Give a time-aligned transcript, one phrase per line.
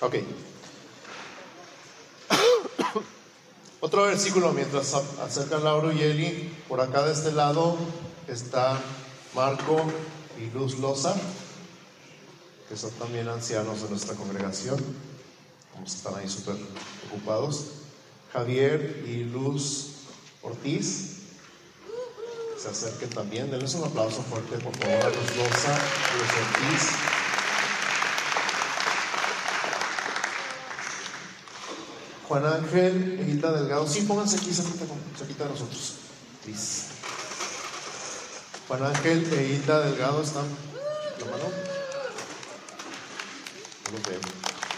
[0.00, 0.16] Ok.
[3.80, 6.54] Otro versículo mientras acerca Lauro y Eli.
[6.68, 7.78] Por acá de este lado
[8.28, 8.78] está
[9.34, 9.82] Marco
[10.38, 11.14] y Luz Loza,
[12.68, 14.78] que son también ancianos de nuestra congregación.
[15.84, 16.56] Están ahí súper
[17.08, 17.66] ocupados.
[18.32, 19.92] Javier y Luz
[20.42, 21.16] Ortiz
[22.58, 23.50] se acerquen también.
[23.50, 25.78] Denles un aplauso fuerte, por favor, a Luz Loza,
[26.18, 27.15] Luz Ortiz.
[32.28, 33.86] Juan Ángel, Hilda Delgado.
[33.86, 35.94] Sí, pónganse aquí cerquita, de nosotros.
[38.66, 40.44] Juan Ángel e Hilda Delgado están.
[41.20, 41.44] ¿La mano?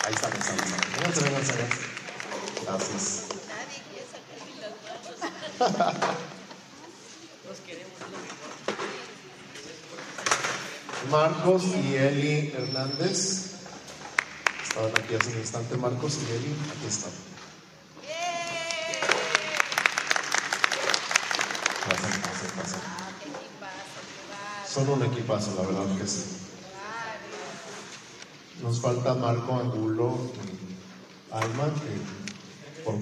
[0.05, 0.57] Ahí están, ahí están.
[0.95, 1.79] Vénganse, vénganse, vénganse.
[2.65, 3.25] Gracias.
[11.11, 13.55] Marcos y Eli Hernández.
[14.63, 16.55] Estaban aquí hace un instante Marcos y Eli.
[16.77, 17.13] Aquí están.
[24.73, 26.25] Son un equipazo, la verdad que sí.
[28.63, 32.97] Nos falta Marco Angulo y Alma, que por,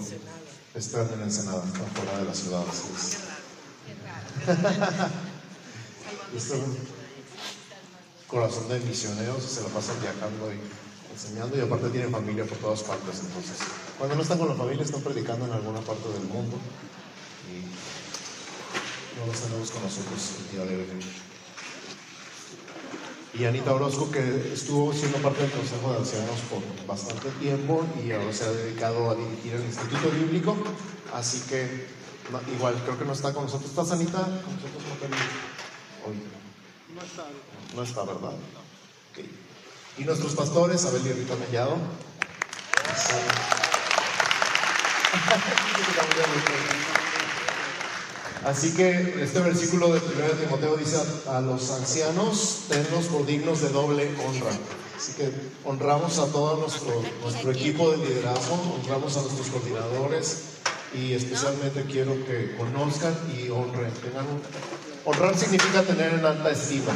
[0.75, 2.63] están en Ensenada, están fuera de la ciudad.
[6.37, 6.79] es un
[8.27, 10.61] corazón de misioneros se la pasan viajando y
[11.13, 13.21] enseñando y aparte tienen familia por todas partes.
[13.21, 13.57] Entonces,
[13.99, 16.59] cuando no están con la familia, están predicando en alguna parte del mundo
[17.49, 17.65] y
[19.19, 20.87] no los tenemos con nosotros el día de hoy
[23.39, 28.13] y Anita Orozco, que estuvo siendo parte del Consejo de Ancianos por bastante tiempo y
[28.13, 30.57] ahora se ha dedicado a dirigir el Instituto Bíblico.
[31.13, 31.87] Así que,
[32.55, 33.69] igual, creo que no está con nosotros.
[33.69, 34.23] ¿Estás, Anita?
[34.23, 36.17] ¿Con nosotros no Hoy.
[36.95, 37.27] No está.
[37.75, 38.33] No está, ¿verdad?
[39.13, 39.31] Okay.
[39.99, 41.77] Y nuestros pastores, Abel y Rita Mellado.
[48.47, 50.07] Así que este versículo de 1
[50.45, 54.53] Timoteo dice a, los ancianos, tenlos por dignos de doble honra.
[54.97, 55.33] Así que
[55.65, 60.43] honramos a todo nuestro, nuestro equipo de liderazgo, honramos a nuestros coordinadores
[60.95, 63.93] y especialmente quiero que conozcan y honren.
[65.05, 66.95] honrar significa tener en alta estima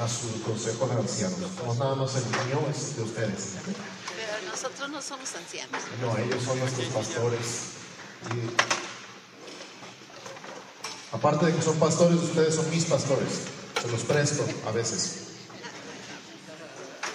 [0.00, 1.50] a su consejo de ancianos.
[1.66, 3.54] No nada más el mío, es de ustedes.
[3.64, 5.82] Pero nosotros no somos ancianos.
[6.00, 7.72] No, ellos son nuestros pastores.
[8.30, 8.81] Y
[11.12, 13.28] Aparte de que son pastores, ustedes son mis pastores.
[13.80, 15.16] Se los presto a veces.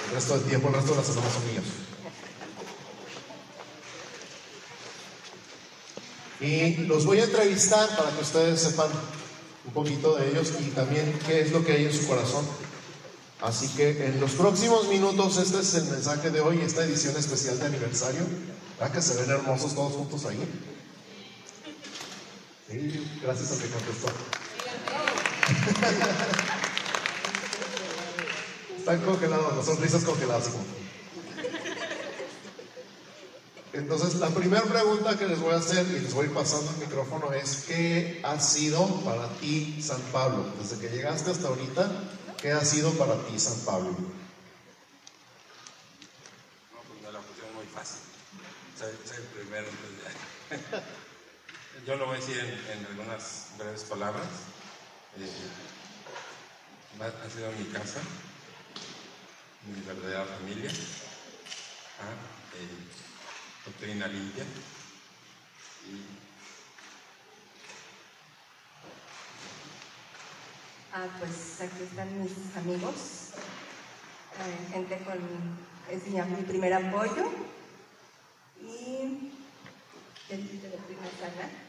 [0.07, 1.65] El resto del tiempo, el resto de las semanas son míos.
[6.39, 8.89] Y los voy a entrevistar para que ustedes sepan
[9.65, 12.45] un poquito de ellos y también qué es lo que hay en su corazón.
[13.41, 17.59] Así que en los próximos minutos, este es el mensaje de hoy, esta edición especial
[17.59, 18.21] de aniversario.
[18.79, 20.39] ¿Verdad que se ven hermosos todos juntos ahí?
[22.69, 24.07] Gracias a que contestó.
[28.77, 30.49] Están congelados, las sonrisas congeladas.
[33.71, 37.31] Entonces, la primera pregunta que les voy a hacer y les voy pasando el micrófono
[37.31, 40.51] es, ¿qué ha sido para ti San Pablo?
[40.59, 41.89] Desde que llegaste hasta ahorita,
[42.41, 43.91] ¿qué ha sido para ti San Pablo?
[43.91, 43.97] No,
[46.87, 47.99] pues me la pusieron muy fácil.
[48.77, 49.67] Soy, soy el primero.
[51.87, 54.27] Yo lo voy a decir en, algunas breves palabras.
[55.17, 55.31] Eh,
[56.99, 58.01] ha sido mi casa,
[59.65, 60.69] mi verdadera familia,
[62.01, 62.11] ¿ah?
[62.57, 62.67] eh,
[63.65, 64.43] doctrina limpia.
[70.91, 73.29] Ah, pues aquí están mis amigos,
[74.41, 75.19] eh, gente con
[75.89, 77.31] es mi primer apoyo
[78.61, 79.31] y
[80.29, 81.66] el de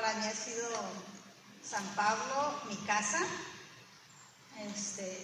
[0.00, 1.06] la sala.
[1.62, 3.18] San Pablo, mi casa,
[4.72, 5.18] este,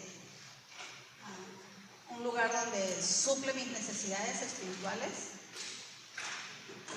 [1.24, 5.30] ah, un lugar donde suple mis necesidades espirituales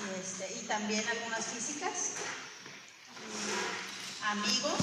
[0.01, 2.13] y, este, también algunas físicas,
[4.23, 4.79] amigos.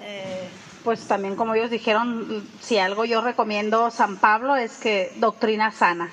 [0.00, 0.48] Eh,
[0.84, 6.10] pues también como ellos dijeron, si algo yo recomiendo San Pablo es que doctrina sana.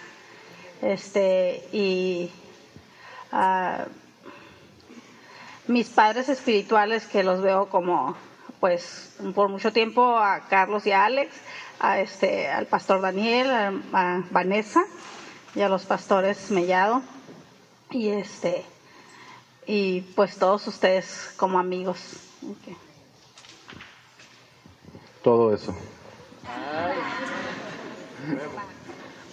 [0.82, 2.30] Este, y
[3.32, 3.90] uh,
[5.68, 8.16] mis padres espirituales que los veo como
[8.60, 11.36] pues por mucho tiempo a Carlos y a Alex,
[11.80, 13.50] a este, al pastor Daniel,
[13.94, 14.84] a, Vanessa
[15.54, 17.02] y a los pastores Mellado
[17.92, 18.64] y este
[19.68, 22.00] y pues todos ustedes como amigos.
[25.24, 25.76] Todo eso.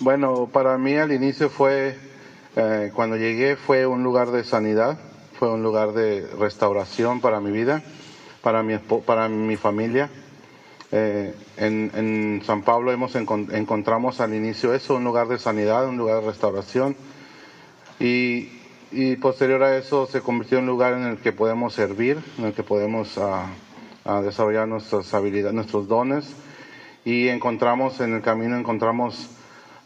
[0.00, 1.99] Bueno, para mí al inicio fue,
[2.56, 4.99] eh, cuando llegué fue un lugar de sanidad,
[5.43, 7.83] fue un lugar de restauración para mi vida,
[8.43, 10.09] para mi, para mi familia.
[10.93, 16.21] Eh, en, San Pablo hemos encontramos al inicio eso, un lugar de sanidad, un lugar
[16.21, 16.94] de restauración.
[17.99, 18.50] Y,
[19.21, 22.53] posterior a eso se convirtió en un lugar en el que podemos servir, en el
[22.53, 26.37] que podemos uh, uh, desarrollar nuestras habilidades, nuestros dones.
[27.05, 29.29] Y encontramos en el camino, encontramos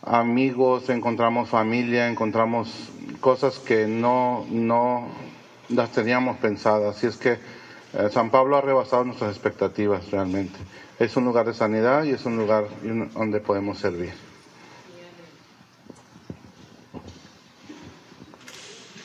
[0.02, 2.91] amigos, encontramos familia, encontramos
[3.23, 5.09] cosas que no, no
[5.68, 6.96] las teníamos pensadas.
[6.96, 10.58] Así es que eh, San Pablo ha rebasado nuestras expectativas realmente.
[10.98, 14.12] Es un lugar de sanidad y es un lugar donde podemos servir.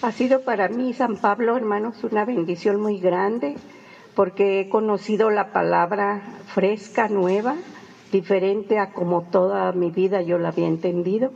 [0.01, 3.55] Ha sido para mí, San Pablo, hermanos, una bendición muy grande
[4.15, 7.55] porque he conocido la palabra fresca, nueva,
[8.11, 11.31] diferente a como toda mi vida yo la había entendido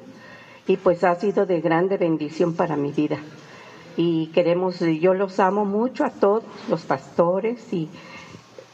[0.68, 3.18] y pues ha sido de grande bendición para mi vida.
[3.98, 7.90] Y queremos, yo los amo mucho a todos los pastores y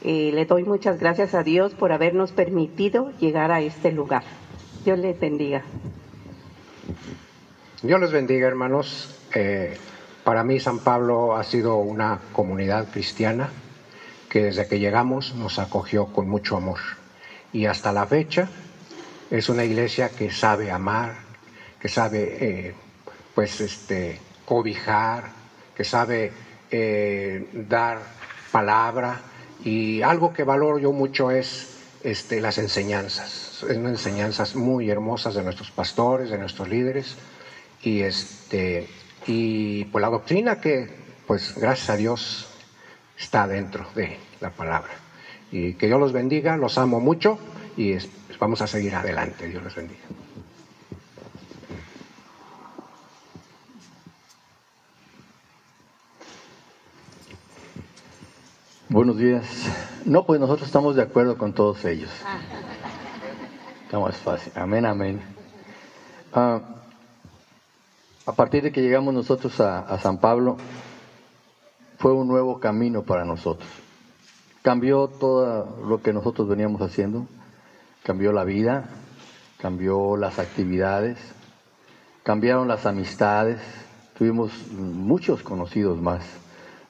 [0.04, 4.24] eh, le doy muchas gracias a Dios por habernos permitido llegar a este lugar.
[4.84, 5.62] Dios les bendiga.
[7.84, 9.16] Dios les bendiga, hermanos.
[9.36, 9.78] Eh,
[10.24, 13.50] para mí San Pablo ha sido una comunidad cristiana
[14.30, 16.80] que desde que llegamos nos acogió con mucho amor.
[17.54, 18.50] Y hasta la fecha
[19.30, 21.16] es una iglesia que sabe amar,
[21.80, 22.74] que sabe eh,
[23.36, 24.20] pues este
[24.52, 25.30] cobijar,
[25.78, 26.30] que sabe
[26.70, 28.00] eh, dar
[28.52, 29.22] palabra.
[29.64, 35.44] Y algo que valoro yo mucho es este, las enseñanzas, son enseñanzas muy hermosas de
[35.44, 37.16] nuestros pastores, de nuestros líderes.
[37.82, 38.90] Y este
[39.26, 40.90] y pues la doctrina que
[41.26, 42.50] pues gracias a Dios
[43.18, 44.92] está dentro de la palabra.
[45.50, 47.40] Y que Dios los bendiga, los amo mucho
[47.78, 47.96] y
[48.38, 50.02] vamos a seguir adelante, Dios los bendiga.
[58.92, 59.46] Buenos días.
[60.04, 62.10] No, pues nosotros estamos de acuerdo con todos ellos.
[63.86, 64.52] Está más fácil.
[64.54, 65.22] Amén, amén.
[66.34, 66.60] Ah,
[68.26, 70.58] a partir de que llegamos nosotros a, a San Pablo,
[72.00, 73.70] fue un nuevo camino para nosotros.
[74.62, 77.28] Cambió todo lo que nosotros veníamos haciendo,
[78.04, 78.90] cambió la vida,
[79.58, 81.18] cambió las actividades,
[82.24, 83.62] cambiaron las amistades,
[84.18, 86.26] tuvimos muchos conocidos más,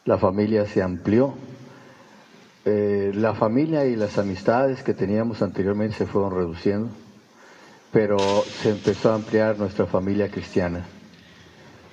[0.03, 1.35] la familia se amplió,
[2.63, 6.89] eh, la familia y las amistades que teníamos anteriormente se fueron reduciendo,
[7.91, 10.85] pero se empezó a ampliar nuestra familia cristiana.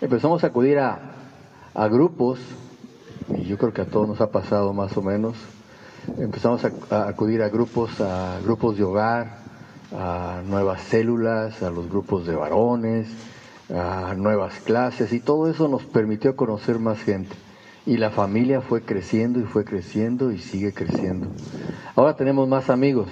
[0.00, 1.00] Empezamos a acudir a,
[1.74, 2.38] a grupos,
[3.34, 5.36] y yo creo que a todos nos ha pasado más o menos,
[6.18, 9.38] empezamos a, acudir a grupos, a grupos de hogar,
[9.96, 13.08] a nuevas células, a los grupos de varones,
[13.74, 17.34] a nuevas clases, y todo eso nos permitió conocer más gente.
[17.88, 21.28] Y la familia fue creciendo y fue creciendo y sigue creciendo.
[21.96, 23.08] Ahora tenemos más amigos.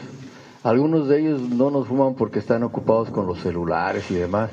[0.62, 4.50] Algunos de ellos no nos fuman porque están ocupados con los celulares y demás,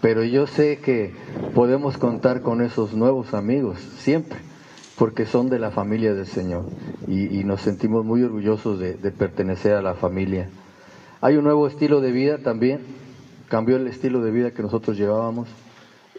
[0.00, 1.12] pero yo sé que
[1.54, 4.38] podemos contar con esos nuevos amigos siempre,
[4.96, 6.64] porque son de la familia del Señor
[7.06, 10.48] y, nos sentimos muy orgullosos de, de pertenecer a la familia.
[11.20, 12.80] Hay un nuevo estilo de vida también,
[13.50, 15.48] cambió el estilo de vida que nosotros llevábamos,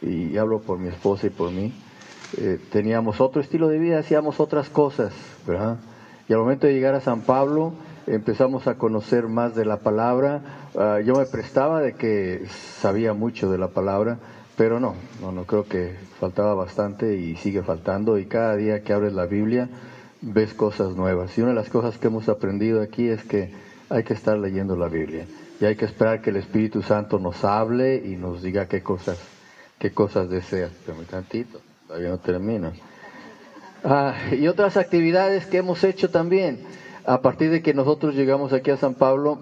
[0.04, 1.74] y hablo por mi esposa y por mí
[2.36, 5.14] eh, teníamos otro estilo de vida, hacíamos otras cosas,
[5.46, 5.78] ¿verdad?
[6.28, 7.74] Y al momento de llegar a San Pablo
[8.06, 10.42] empezamos a conocer más de la palabra.
[10.74, 12.46] Uh, yo me prestaba de que
[12.82, 14.18] sabía mucho de la palabra,
[14.58, 18.18] pero no, no, no creo que faltaba bastante y sigue faltando.
[18.18, 19.70] Y cada día que abres la Biblia
[20.22, 21.38] ves cosas nuevas.
[21.38, 23.54] Y una de las cosas que hemos aprendido aquí es que
[23.90, 25.26] hay que estar leyendo la Biblia
[25.62, 29.18] y hay que esperar que el Espíritu Santo nos hable y nos diga qué cosas,
[29.80, 30.70] qué cosas desea.
[30.86, 32.74] Pero tantito todavía no termino.
[33.84, 36.60] Ah, y otras actividades que hemos hecho también,
[37.06, 39.40] a partir de que nosotros llegamos aquí a San Pablo,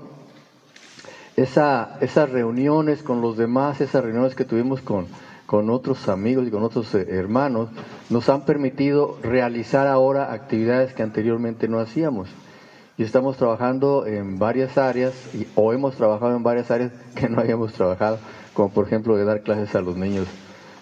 [1.35, 5.07] esa, esas reuniones con los demás, esas reuniones que tuvimos con,
[5.69, 7.69] otros amigos y con otros eh, hermanos,
[8.09, 12.29] nos han permitido realizar ahora actividades que anteriormente no hacíamos.
[12.97, 15.13] Y estamos trabajando en varias áreas,
[15.55, 18.19] o hemos trabajado en varias áreas que no habíamos trabajado,
[18.53, 20.27] como por ejemplo de dar clases a los niños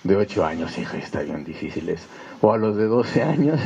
[0.04, 2.06] de 8 años, hija, está bien difícil eso.
[2.42, 3.60] O a los de 12 años.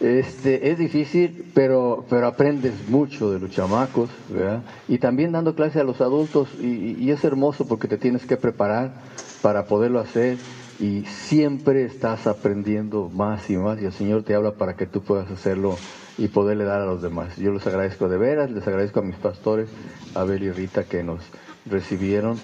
[0.00, 4.62] Este, es difícil, pero, pero aprendes mucho de los chamacos, ¿verdad?
[4.88, 8.36] Y también dando clase a los adultos, y, y, es hermoso porque te tienes que
[8.36, 8.92] preparar
[9.40, 10.36] para poderlo hacer
[10.80, 15.02] y siempre estás aprendiendo más y más y el Señor te habla para que tú
[15.02, 15.76] puedas hacerlo
[16.18, 17.36] y poderle dar a los demás.
[17.36, 19.68] Yo les agradezco de veras, les agradezco a mis pastores,
[20.14, 21.20] Abel y Rita que nos
[21.66, 22.38] recibieron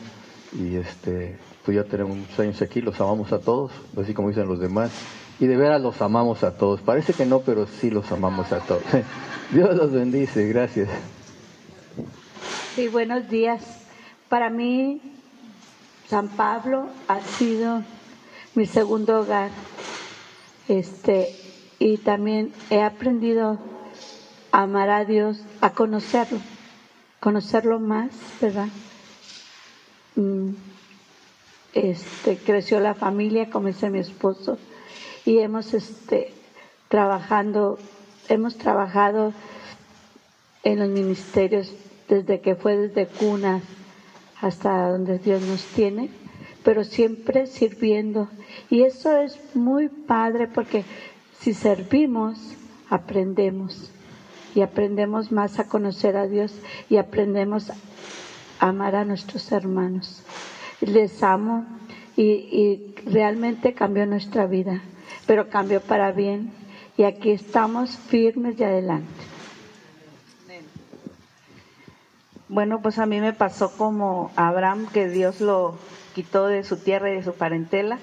[0.52, 1.36] y este
[1.72, 4.90] ya tenemos muchos años aquí, los amamos a todos, así como dicen los demás,
[5.38, 6.80] y de veras los amamos a todos.
[6.80, 8.82] Parece que no, pero sí los amamos a todos.
[9.52, 10.88] Dios los bendice, gracias.
[12.74, 13.62] Sí, buenos días.
[14.28, 15.00] Para mí,
[16.08, 17.82] San Pablo ha sido
[18.54, 19.50] mi segundo hogar.
[20.68, 21.34] Este,
[21.78, 23.58] y también he aprendido
[24.52, 26.38] a amar a Dios, a conocerlo,
[27.18, 28.10] conocerlo más,
[28.40, 28.68] ¿verdad?
[30.16, 30.50] Mm,
[31.72, 34.58] este, creció la familia, como dice mi esposo,
[35.24, 36.32] y hemos este,
[36.88, 37.78] trabajando,
[38.28, 39.32] hemos trabajado
[40.62, 41.72] en los ministerios
[42.08, 43.62] desde que fue desde cuna
[44.40, 46.10] hasta donde Dios nos tiene,
[46.64, 48.28] pero siempre sirviendo.
[48.68, 50.84] Y eso es muy padre porque
[51.38, 52.38] si servimos,
[52.88, 53.92] aprendemos
[54.54, 56.52] y aprendemos más a conocer a Dios
[56.88, 57.76] y aprendemos a
[58.58, 60.24] amar a nuestros hermanos
[60.80, 61.66] les amo
[62.16, 64.82] y, realmente cambió nuestra vida,
[65.26, 66.52] pero cambió para bien
[66.96, 69.08] y aquí estamos firmes y adelante.
[72.48, 75.78] Bueno, pues a mí me pasó como Abraham, que Dios lo
[76.14, 77.98] quitó de su tierra y de su parentela.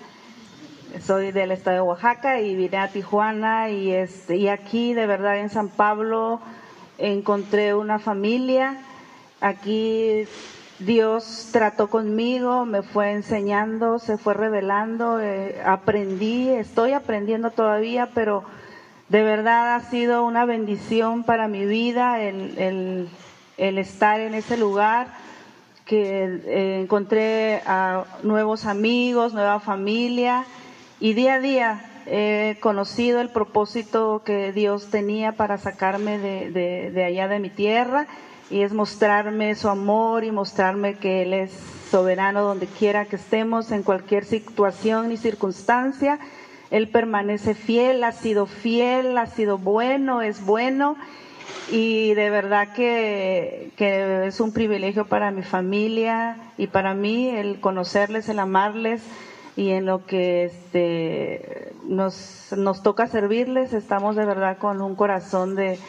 [1.02, 5.38] Soy del estado de Oaxaca y vine a Tijuana y, este, y aquí de verdad
[5.38, 6.40] en San Pablo
[6.98, 8.78] encontré una familia.
[9.42, 10.26] Aquí
[10.80, 18.44] Dios trató conmigo, me fue enseñando, se fue revelando, eh, aprendí, estoy aprendiendo todavía, pero
[19.10, 23.10] de verdad ha sido una bendición para mi vida el,
[23.58, 25.08] estar en ese lugar,
[25.86, 30.46] que eh, encontré a nuevos amigos, nueva familia
[31.00, 37.28] y día a día he conocido el propósito que Dios tenía para sacarme de allá
[37.28, 38.08] de mi tierra
[38.50, 41.52] y es mostrarme su amor y mostrarme que Él es
[41.92, 46.20] soberano donde quiera que estemos, en cualquier situación y circunstancia.
[46.70, 50.98] Él permanece fiel, ha sido fiel, ha sido bueno, es bueno
[51.72, 57.60] y de verdad que, que, es un privilegio para mi familia y para mí el
[57.60, 59.02] conocerles, el amarles
[59.56, 65.56] y en lo que este, nos, nos toca servirles, estamos de verdad con un corazón
[65.56, 65.80] de,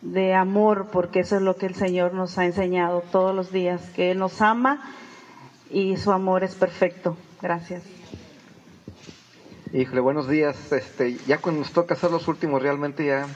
[0.00, 3.82] de amor, porque eso es lo que el Señor nos ha enseñado todos los días,
[3.94, 4.94] que Él nos ama
[5.70, 7.16] y su amor es perfecto.
[7.40, 7.82] Gracias.
[9.72, 10.72] Híjole, buenos días.
[10.72, 13.26] Este, ya cuando nos toca hacer los últimos, realmente ya,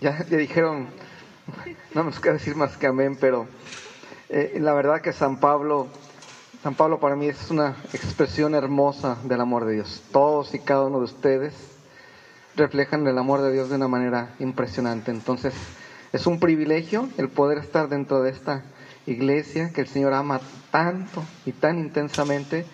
[0.00, 0.88] ya, dijeron,
[1.94, 3.46] no nos queda decir más que amén, pero
[4.28, 5.88] eh, la verdad que San Pablo,
[6.62, 10.02] San Pablo para mí es una expresión hermosa del amor de Dios.
[10.10, 11.54] Todos y cada uno de ustedes
[12.56, 15.10] reflejan el amor de Dios de una manera impresionante.
[15.10, 15.54] Entonces,
[16.12, 18.62] es un privilegio el poder estar dentro de esta
[19.06, 22.64] iglesia que el Señor ama tanto y tan intensamente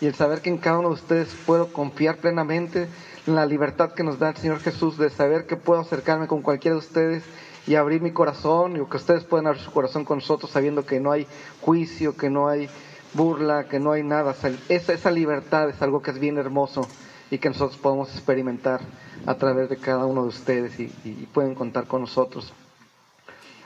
[0.00, 2.88] y el saber que en cada uno de ustedes puedo confiar plenamente
[3.26, 6.42] en la libertad que nos da el Señor Jesús de saber que puedo acercarme con
[6.42, 7.24] cualquiera de ustedes
[7.66, 11.00] y abrir mi corazón y que ustedes puedan abrir su corazón con nosotros sabiendo que
[11.00, 11.26] no hay
[11.62, 12.68] juicio, que no hay
[13.14, 14.34] burla, que no hay nada.
[14.68, 16.86] esa, esa libertad es algo que es bien hermoso
[17.30, 18.80] y que nosotros podemos experimentar
[19.26, 22.52] a través de cada uno de ustedes y pueden contar con nosotros.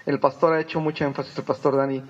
[0.08, 2.02] El pastor ha hecho mucho énfasis, el pastor Dani,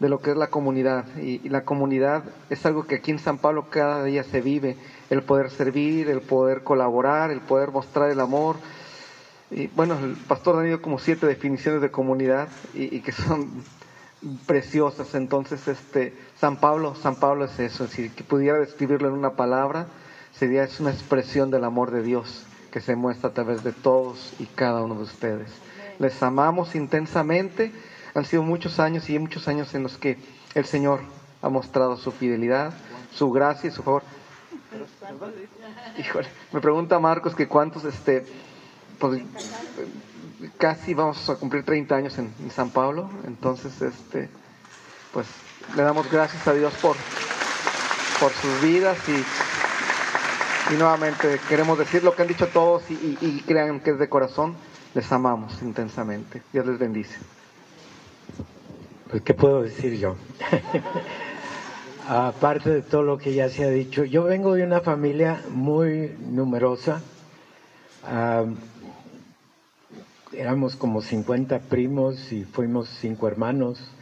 [0.00, 1.04] de lo que es la comunidad.
[1.18, 4.76] Y, la comunidad es algo que aquí en San Pablo cada día se vive.
[5.08, 8.56] El poder servir, el poder colaborar, el poder mostrar el amor.
[9.52, 13.62] Y bueno, el pastor Dani dio como siete definiciones de comunidad y, que son
[14.48, 15.14] preciosas.
[15.14, 17.86] Entonces, este, San Pablo, San Pablo es eso.
[17.86, 19.86] Si pudiera describirlo en una palabra,
[20.32, 24.34] sería es una expresión del amor de Dios que se muestra a través de todos
[24.40, 25.68] y cada uno de ustedes
[25.98, 27.72] les amamos intensamente.
[28.14, 30.18] Han sido muchos años y muchos años en los que
[30.54, 31.00] el Señor
[31.42, 32.72] ha mostrado su fidelidad,
[33.14, 34.02] su gracia y su favor.
[35.98, 38.26] Híjole, me pregunta Marcos que cuántos, este,
[38.98, 39.22] pues,
[40.56, 44.28] casi vamos a cumplir 30 años en, San Pablo, entonces, este,
[45.12, 45.26] pues,
[45.76, 46.96] le damos gracias a Dios por,
[48.20, 53.42] por sus vidas y, y nuevamente queremos decir lo que han dicho todos y, y
[53.46, 54.56] crean que es de corazón
[54.94, 56.42] les amamos intensamente.
[56.52, 57.18] Dios les bendice.
[59.10, 60.16] Pues, ¿qué puedo decir yo?
[62.08, 66.16] Aparte de todo lo que ya se ha dicho, yo vengo de una familia muy
[66.30, 67.02] numerosa.
[70.32, 73.92] éramos como 50 primos y fuimos cinco hermanos.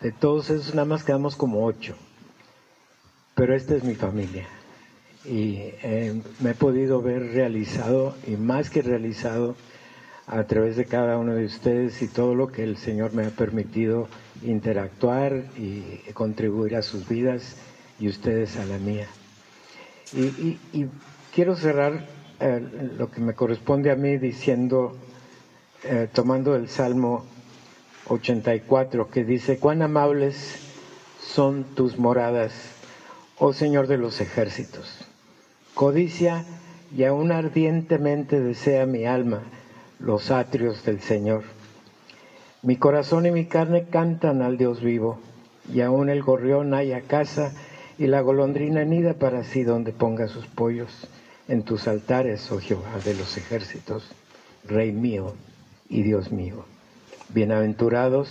[0.00, 1.94] de todos esos nada más quedamos como ocho.
[3.34, 4.46] pero esta es mi familia.
[5.28, 9.56] Y eh, me he podido ver realizado y más que realizado
[10.26, 13.30] a través de cada uno de ustedes y todo lo que el Señor me ha
[13.30, 14.08] permitido
[14.42, 17.56] interactuar y contribuir a sus vidas
[17.98, 19.06] y ustedes a la mía.
[20.12, 20.58] Y,
[21.34, 22.06] quiero cerrar
[22.40, 22.60] eh,
[22.96, 24.96] lo que me corresponde a mí diciendo,
[25.84, 27.26] eh, tomando el Salmo
[28.08, 30.58] 84, que dice, cuán amables
[31.20, 32.52] son tus moradas,
[33.38, 35.05] oh Señor de los ejércitos.
[35.76, 36.42] Codicia
[36.96, 39.42] y aún ardientemente desea mi alma
[39.98, 41.42] los atrios del Señor.
[42.62, 45.18] Mi corazón y mi carne cantan al Dios vivo,
[45.70, 47.52] y aún el gorrión haya casa
[47.98, 51.08] y la golondrina nida para sí donde ponga sus pollos
[51.46, 54.10] en tus altares, oh Jehová de los ejércitos,
[54.64, 55.34] Rey mío
[55.90, 56.64] y Dios mío.
[57.34, 58.30] Bienaventurados,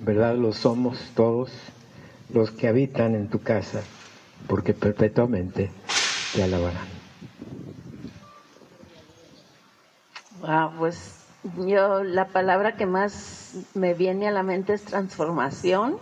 [0.00, 1.52] verdad lo somos todos
[2.34, 3.82] los que habitan en tu casa,
[4.48, 5.70] porque perpetuamente
[6.36, 6.86] te alabarán.
[10.78, 11.24] pues
[11.56, 15.96] yo la palabra que más me viene a la mente es transformación.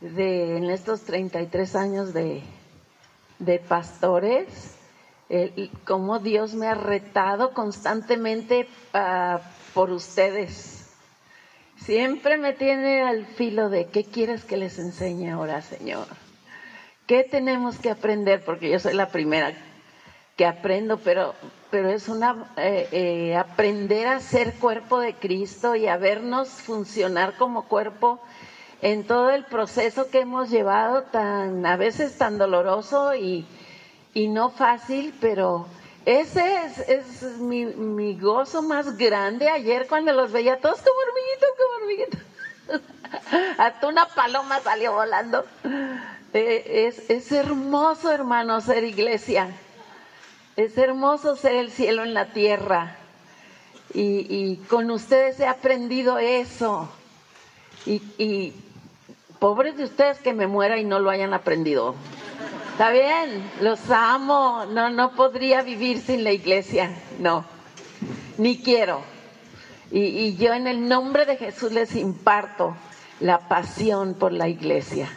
[0.00, 2.42] De, en estos 33 años de,
[3.38, 4.74] de pastores,
[5.86, 9.38] cómo Dios me ha retado constantemente uh,
[9.72, 10.90] por ustedes.
[11.78, 16.25] Siempre me tiene al filo de qué quieres que les enseñe ahora, Señor.
[17.06, 18.44] ¿Qué tenemos que aprender?
[18.44, 19.52] Porque yo soy la primera
[20.36, 21.34] que aprendo, pero,
[21.70, 27.36] pero es una eh, eh, aprender a ser cuerpo de Cristo y a vernos funcionar
[27.36, 28.20] como cuerpo
[28.82, 33.46] en todo el proceso que hemos llevado tan a veces tan doloroso y,
[34.12, 35.66] y no fácil, pero
[36.04, 41.48] ese es, es mi, mi, gozo más grande ayer cuando los veía todos como hormiguitos,
[41.56, 43.58] como hormiguitos.
[43.58, 45.44] Hasta una paloma salió volando.
[46.36, 49.48] Eh, es, hermoso, hermano, ser iglesia.
[50.56, 52.96] Es hermoso ser el cielo en la tierra.
[53.94, 56.90] Y, con ustedes he aprendido eso.
[57.86, 58.52] Y,
[59.38, 61.94] pobres de ustedes que me muera y no lo hayan aprendido.
[62.72, 67.46] Está bien, los amo, no, no podría vivir sin la iglesia, no,
[68.36, 69.00] ni quiero.
[69.90, 72.76] Y yo en el nombre de Jesús les imparto
[73.20, 75.08] la pasión por la iglesia.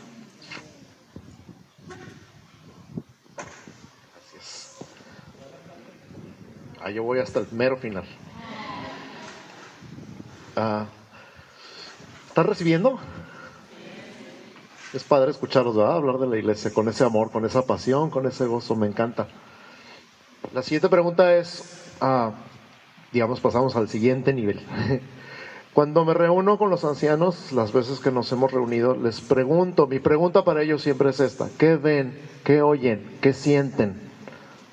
[6.89, 8.03] Ah, yo voy hasta el mero final.
[10.55, 10.87] Ah,
[12.27, 12.97] ¿Están recibiendo?
[14.91, 18.47] Es padre escucharlos, Hablar de la iglesia con ese amor, con esa pasión, con ese
[18.47, 19.27] gozo, me encanta.
[20.51, 22.31] La siguiente pregunta es, ah,
[23.11, 24.59] digamos, pasamos al siguiente nivel.
[25.75, 29.99] Cuando me reúno con los ancianos, las veces que nos hemos reunido, les pregunto, mi
[29.99, 34.08] pregunta para ellos siempre es esta, ¿qué ven, qué oyen, qué sienten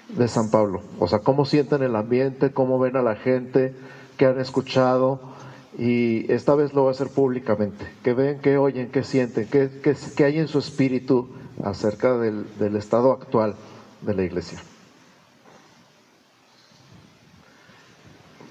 [0.09, 0.83] de San Pablo?
[0.99, 3.75] O sea, ¿cómo sienten el ambiente, cómo ven a la gente,
[4.17, 5.37] qué han escuchado?
[5.79, 9.69] y esta vez lo va a hacer públicamente, que ven, que oyen, que sienten, que,
[10.17, 11.29] que, hay en su espíritu
[11.63, 13.57] acerca del, del, estado actual
[14.01, 14.63] de la iglesia.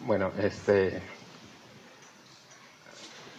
[0.05, 1.01] Bueno, este,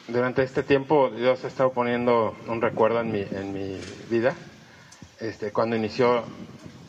[0.08, 4.34] durante este tiempo Dios ha estado poniendo un recuerdo en mi, en mi vida.
[5.20, 6.24] Este, cuando inició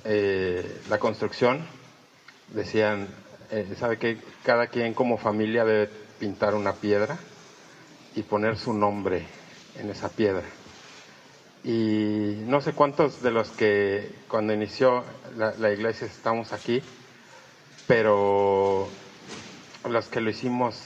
[0.09, 1.65] eh, la construcción,
[2.53, 3.09] decían,
[3.51, 7.17] eh, sabe que cada quien como familia debe pintar una piedra
[8.15, 9.25] y poner su nombre
[9.77, 10.45] en esa piedra.
[11.65, 15.03] Y no sé cuántos de los que cuando inició
[15.35, 16.81] la, iglesia estamos aquí,
[17.85, 18.87] pero
[19.89, 20.79] los que lo hicimos,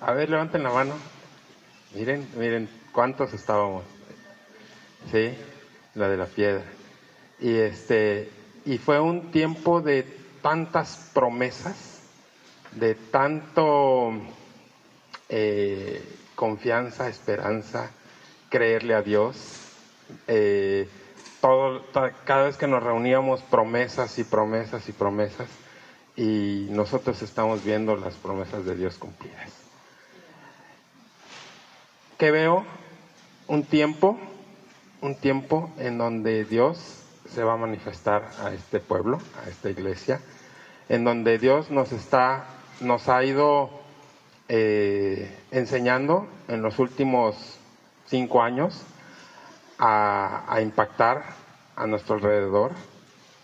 [0.00, 0.94] a ver, levanten la mano,
[1.94, 3.84] miren, miren cuántos estábamos,
[5.12, 5.32] sí,
[5.94, 6.79] la de la piedra.
[7.40, 8.30] Y este,
[8.64, 10.02] y fue un tiempo de
[10.42, 11.90] tantas promesas
[12.72, 14.12] de tanto
[15.28, 16.02] eh,
[16.34, 17.90] confianza, esperanza,
[18.48, 19.36] creerle a Dios.
[20.26, 20.88] Eh,
[21.40, 21.84] todo,
[22.24, 25.48] cada vez que nos reuníamos, promesas y promesas y promesas,
[26.16, 29.50] y nosotros estamos viendo las promesas de Dios cumplidas.
[32.18, 32.66] ¿Qué veo?
[33.46, 34.18] Un tiempo,
[35.00, 40.20] un tiempo en donde Dios se va a manifestar a este pueblo, a esta iglesia,
[40.88, 42.44] en donde Dios nos está
[42.80, 43.70] nos ha ido
[44.48, 47.58] eh, enseñando en los últimos
[48.06, 48.82] cinco años
[49.78, 51.24] a, impactar
[51.76, 52.72] a nuestro alrededor,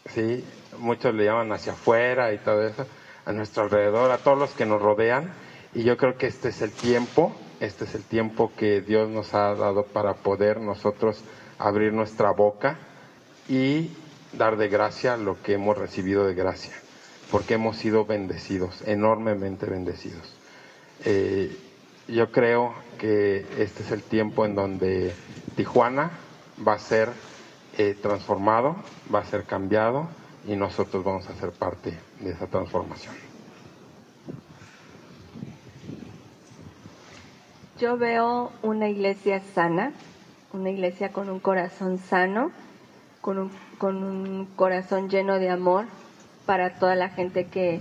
[0.08, 0.44] ¿sí?
[0.78, 2.86] muchos le llaman hacia afuera y todo eso,
[3.24, 5.32] a nuestro alrededor, a todos los que nos rodean,
[5.74, 9.34] y yo creo que este es el tiempo, este es el tiempo que Dios nos
[9.34, 11.22] ha dado para poder nosotros
[11.58, 12.78] abrir nuestra boca
[13.48, 13.90] y
[14.32, 16.74] dar de gracia lo que hemos recibido de gracia,
[17.30, 20.34] porque hemos sido bendecidos, enormemente bendecidos.
[21.04, 21.56] Eh,
[22.08, 25.12] yo creo que este es el tiempo en donde
[25.56, 26.10] Tijuana
[26.66, 27.10] va a ser
[27.78, 28.76] eh, transformado,
[29.12, 30.08] va a ser cambiado
[30.46, 33.14] y nosotros vamos a ser parte de esa transformación.
[37.78, 39.92] Yo veo una iglesia sana,
[40.54, 42.50] una iglesia con un corazón sano,
[43.26, 45.86] con un, con un corazón lleno de amor
[46.46, 47.80] para toda la gente que,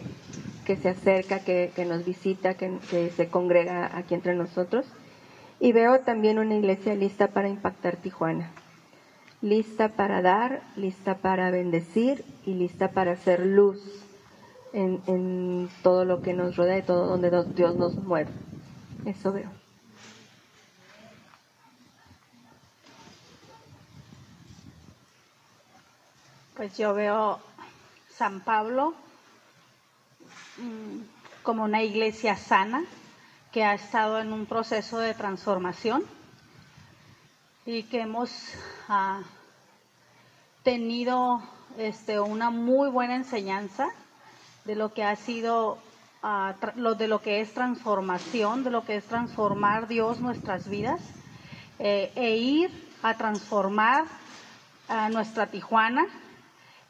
[0.66, 4.88] que se acerca, que, que nos visita, que, que, se congrega aquí entre nosotros.
[5.60, 8.50] Y veo también una iglesia lista para impactar Tijuana,
[9.44, 13.78] lista para dar, lista para bendecir y lista para hacer luz
[14.74, 18.32] en, en todo lo que nos rodea y todo donde Dios nos mueve.
[19.06, 19.65] Eso veo.
[26.56, 27.38] Pues yo veo
[28.16, 28.94] San Pablo
[30.58, 31.00] mm,
[31.44, 32.86] como una iglesia sana
[33.52, 36.06] que ha estado en un proceso de transformación
[37.66, 38.32] y que hemos
[38.88, 39.22] uh,
[40.64, 41.42] tenido
[41.78, 43.90] este, una muy buena enseñanza
[44.64, 45.78] de lo que ha sido,
[46.78, 51.02] lo, de lo que es transformación, de lo que es transformar Dios nuestras vidas
[51.80, 54.06] eh, e ir a transformar
[54.88, 56.06] a nuestra Tijuana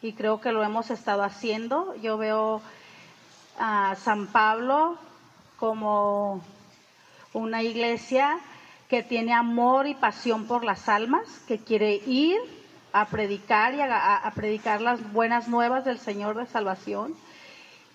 [0.06, 1.96] y creo que lo hemos estado haciendo.
[1.96, 2.62] Yo veo
[3.58, 4.98] a San Pablo
[5.58, 6.44] como
[7.34, 8.38] una iglesia
[8.88, 12.38] que tiene amor y pasión por las almas, que quiere ir
[12.94, 17.16] a predicar y a, predicar las buenas nuevas del Señor de salvación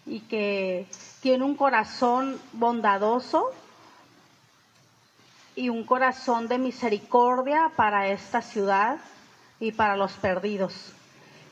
[0.04, 0.86] y que
[1.22, 3.52] tiene un corazón bondadoso
[5.54, 8.98] y un corazón de misericordia para esta ciudad
[9.60, 10.92] y para los perdidos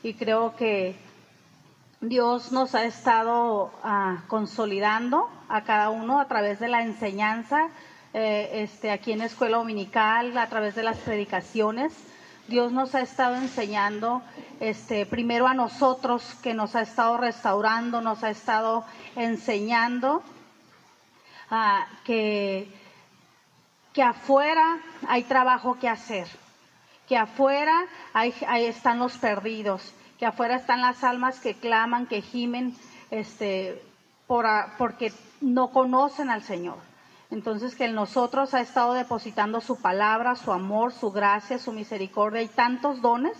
[0.03, 0.95] y creo que
[2.01, 7.67] Dios nos ha estado uh, consolidando a cada uno a través de la enseñanza,
[8.13, 11.93] eh, este, aquí en la escuela dominical, a través de las predicaciones.
[12.47, 14.21] Dios nos ha estado enseñando,
[14.59, 18.85] este, primero a nosotros, que nos ha estado restaurando, nos ha estado
[19.15, 20.23] enseñando
[21.51, 22.73] uh, que,
[23.93, 26.27] que afuera hay trabajo que hacer
[27.09, 28.31] que afuera ahí,
[28.65, 32.75] están los perdidos, que afuera están las almas que claman, que gimen,
[33.09, 33.81] este,
[34.27, 34.45] por,
[34.77, 36.77] porque no conocen al Señor.
[37.31, 42.43] Entonces que en nosotros ha estado depositando su palabra, su amor, su gracia, su misericordia
[42.43, 43.35] y tantos dones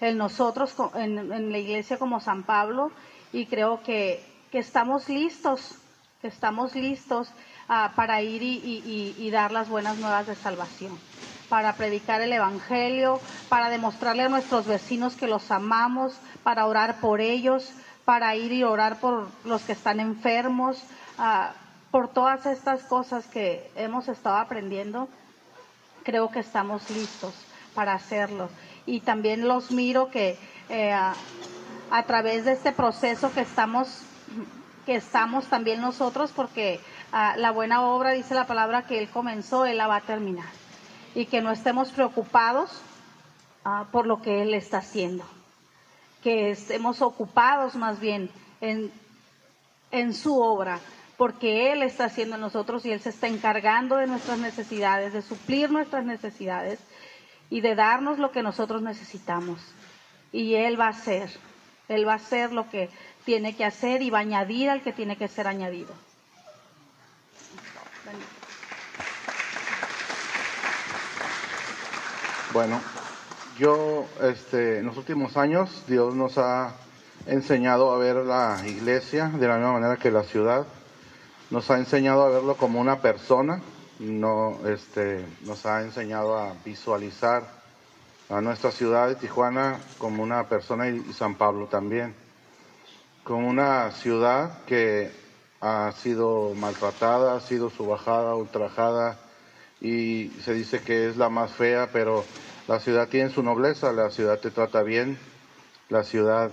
[0.00, 2.90] en nosotros, en, la iglesia como San Pablo,
[3.32, 5.78] y creo que, que estamos listos,
[6.20, 7.28] que estamos listos
[7.68, 10.98] uh, para ir y dar las buenas nuevas de salvación
[11.52, 17.20] para predicar el Evangelio, para demostrarle a nuestros vecinos que los amamos, para orar por
[17.20, 17.70] ellos,
[18.06, 20.82] para ir y orar por los que están enfermos,
[21.18, 21.52] uh,
[21.90, 25.10] por todas estas cosas que hemos estado aprendiendo,
[26.04, 27.34] creo que estamos listos
[27.74, 28.48] para hacerlo.
[28.86, 30.38] Y también los miro que
[30.70, 34.00] eh, a través de este proceso que estamos,
[34.86, 36.80] que estamos también nosotros, porque
[37.12, 40.61] uh, la buena obra, dice la palabra, que Él comenzó, Él la va a terminar
[41.14, 42.70] y que no estemos preocupados
[43.64, 45.24] uh, por lo que Él está haciendo,
[46.22, 48.90] que estemos ocupados más bien en,
[49.90, 50.80] en su obra,
[51.16, 55.22] porque Él está haciendo en nosotros y Él se está encargando de nuestras necesidades, de
[55.22, 56.80] suplir nuestras necesidades
[57.50, 59.60] y de darnos lo que nosotros necesitamos.
[60.32, 61.30] Y Él va a hacer,
[61.88, 62.88] Él va a hacer lo que
[63.24, 65.92] tiene que hacer y va a añadir al que tiene que ser añadido.
[72.52, 72.78] Bueno,
[73.58, 76.74] yo este, en los últimos años Dios nos ha
[77.26, 80.66] enseñado a ver la iglesia de la misma manera que la ciudad.
[81.48, 83.62] Nos ha enseñado a verlo como una persona,
[84.00, 87.44] no, este, nos ha enseñado a visualizar
[88.28, 92.14] a nuestra ciudad de Tijuana como una persona y, San Pablo también,
[93.24, 95.10] como una ciudad que
[95.62, 99.16] ha sido maltratada, ha sido subajada, ultrajada,
[99.82, 102.24] y se dice que es la más fea, pero
[102.68, 105.18] la ciudad tiene su nobleza, la ciudad te trata bien,
[105.88, 106.52] la ciudad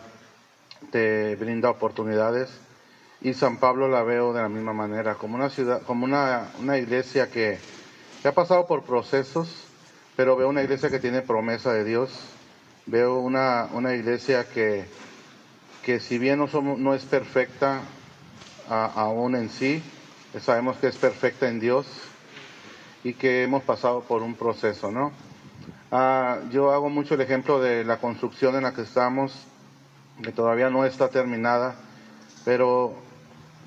[0.91, 2.49] te brinda oportunidades
[3.21, 6.77] y San Pablo la veo de la misma manera, como una ciudad, como una, una
[6.79, 7.59] iglesia que,
[8.23, 9.49] ha pasado por procesos,
[10.15, 12.09] pero veo una iglesia que tiene promesa de Dios,
[12.87, 14.85] veo una, una iglesia que,
[15.83, 17.81] que si bien no, somos, no es perfecta
[18.67, 19.83] aún en sí,
[20.41, 21.87] sabemos que es perfecta en Dios,
[23.03, 25.11] y que hemos pasado por un proceso, ¿no?
[25.91, 29.33] Ah, yo hago mucho el ejemplo de la construcción en la que estamos,
[30.21, 31.75] que todavía no está terminada,
[32.45, 32.93] pero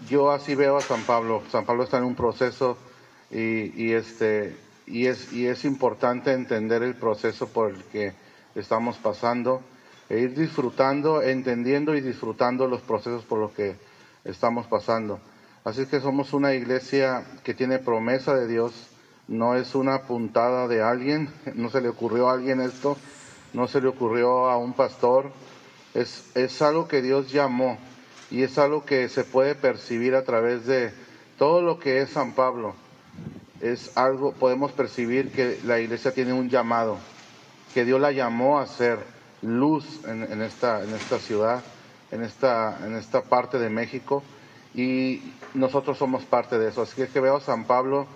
[0.08, 1.42] yo así veo a San Pablo.
[1.50, 2.76] San Pablo está en un proceso
[3.30, 8.12] y, y este, y, es, y es importante entender el proceso por el que
[8.54, 9.62] estamos pasando
[10.08, 13.76] e ir disfrutando, entendiendo y disfrutando los procesos por los que
[14.24, 15.20] estamos pasando.
[15.64, 18.72] Así que somos una iglesia que tiene promesa de Dios,
[19.28, 22.96] no es una puntada de alguien, no se le ocurrió a alguien esto,
[23.52, 25.30] no se le ocurrió a un pastor,
[25.94, 27.78] es, es algo que Dios llamó
[28.30, 30.92] y es algo que se puede percibir a través de
[31.38, 32.74] todo lo que es San Pablo.
[33.60, 36.98] Es algo, podemos percibir que la iglesia tiene un llamado,
[37.74, 38.98] que Dios la llamó a ser
[39.42, 41.62] luz en, esta, en esta ciudad,
[42.10, 44.22] en esta, en esta parte de México
[44.74, 46.82] y nosotros somos parte de eso.
[46.82, 48.06] Así que, veo a San Pablo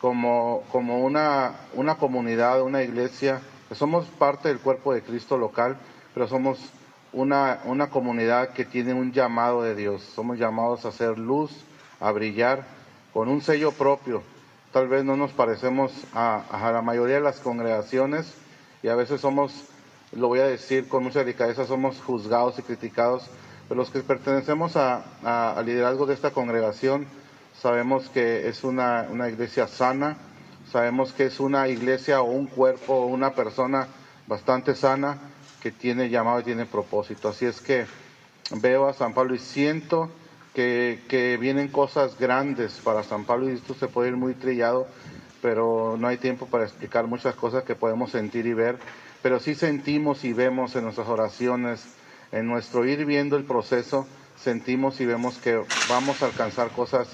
[0.00, 3.40] como, como una, una comunidad, una iglesia,
[3.72, 5.76] somos parte del cuerpo de Cristo local,
[6.14, 6.58] pero somos
[7.12, 10.02] una, una comunidad que tiene un llamado de Dios.
[10.02, 11.52] Somos llamados a hacer luz,
[12.00, 12.64] a brillar,
[13.12, 14.22] con un sello propio.
[14.72, 18.34] Tal vez no nos parecemos a, a la mayoría de las congregaciones
[18.82, 19.64] y a veces somos,
[20.12, 23.30] lo voy a decir con mucha delicadeza, somos juzgados y criticados
[23.68, 27.06] pero los que pertenecemos al liderazgo de esta congregación
[27.60, 30.16] sabemos que es una, una, iglesia sana,
[30.70, 33.88] sabemos que es una iglesia o un cuerpo o una persona
[34.26, 35.18] bastante sana
[35.62, 37.28] que tiene llamado y tiene propósito.
[37.28, 37.86] Así es que
[38.60, 40.10] veo a San Pablo y siento
[40.54, 44.86] que, que vienen cosas grandes para San Pablo y esto se puede ir muy trillado,
[45.42, 48.78] pero no hay tiempo para explicar muchas cosas que podemos sentir y ver,
[49.22, 51.86] pero sí sentimos y vemos en nuestras oraciones
[52.32, 57.08] en nuestro ir viendo el proceso, sentimos y vemos que vamos a alcanzar cosas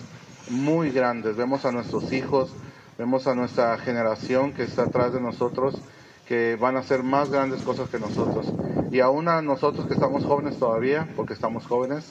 [0.52, 1.36] muy grandes.
[1.36, 2.52] Vemos a nuestros hijos,
[2.98, 5.80] vemos a nuestra generación que está atrás de nosotros,
[6.28, 8.46] que van a hacer más grandes cosas que nosotros.
[8.90, 12.04] Y aún a nosotros que estamos jóvenes todavía, porque estamos jóvenes,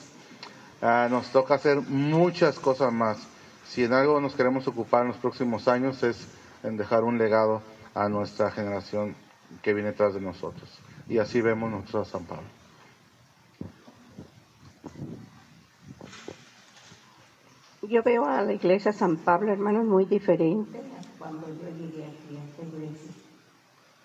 [0.82, 3.18] ah, nos toca hacer muchas cosas más.
[3.68, 6.26] Si en algo nos queremos ocupar en los próximos años es
[6.62, 7.62] en dejar un legado
[7.94, 9.14] a nuestra generación
[9.62, 10.68] que viene atrás de nosotros.
[11.08, 12.61] Y así vemos nosotros a San Pablo.
[17.92, 20.80] Yo veo a la iglesia San Pablo, hermanos, muy diferente
[21.18, 23.12] cuando yo llegué aquí a esta iglesia.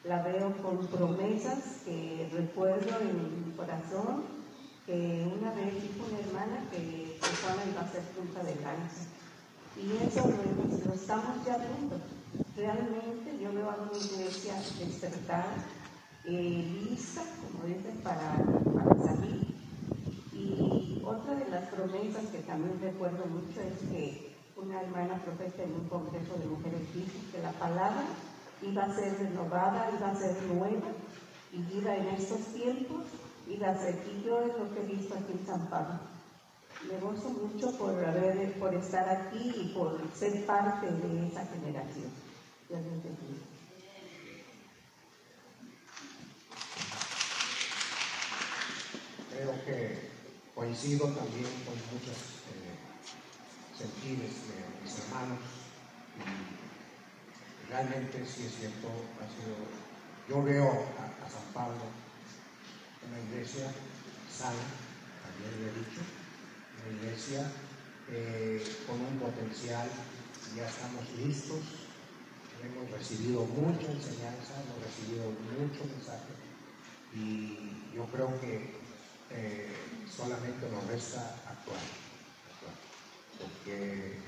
[0.03, 4.23] La veo con promesas que recuerdo en mi corazón
[4.85, 9.07] que una vez dijo una hermana que Susana iba a ser punta de lanza.
[9.77, 10.33] Y eso
[10.85, 11.95] lo, estamos ya viendo.
[12.57, 15.47] Realmente yo veo a una iglesia despertar,
[16.25, 18.35] eh, lista, como dicen, para,
[18.73, 19.46] para salir
[20.37, 25.73] y otra de las promesas que también recuerdo mucho es que una hermana profeta en
[25.73, 28.05] un congreso de mujeres dijo que la palabra
[28.61, 30.89] iba a ser renovada, iba a ser nueva
[31.51, 33.05] y iba en estos tiempos
[33.47, 33.95] iba a ser.
[34.05, 35.99] Y es lo que he visto aquí en San Pablo.
[36.87, 42.11] Me gozo mucho por, haber, por estar aquí y por ser parte de esa generación.
[42.69, 42.81] Dios
[49.31, 50.06] Creo que
[50.57, 52.17] Coincido también con muchos
[52.49, 52.73] eh,
[53.77, 55.37] sentidos de mis hermanos
[56.17, 58.89] y realmente sí es cierto,
[59.21, 59.53] ha sido,
[60.27, 61.85] yo veo a, San Pablo
[63.07, 63.69] una iglesia
[64.33, 64.65] sana,
[65.21, 66.01] también lo he dicho,
[66.81, 67.51] una iglesia
[68.09, 69.87] eh, con un potencial,
[70.55, 71.85] ya estamos listos,
[72.65, 76.33] hemos recibido mucha enseñanza, hemos recibido mucho mensaje
[77.13, 78.73] y yo creo que
[79.29, 81.81] eh, solamente nos resta actuar,
[83.39, 84.19] porque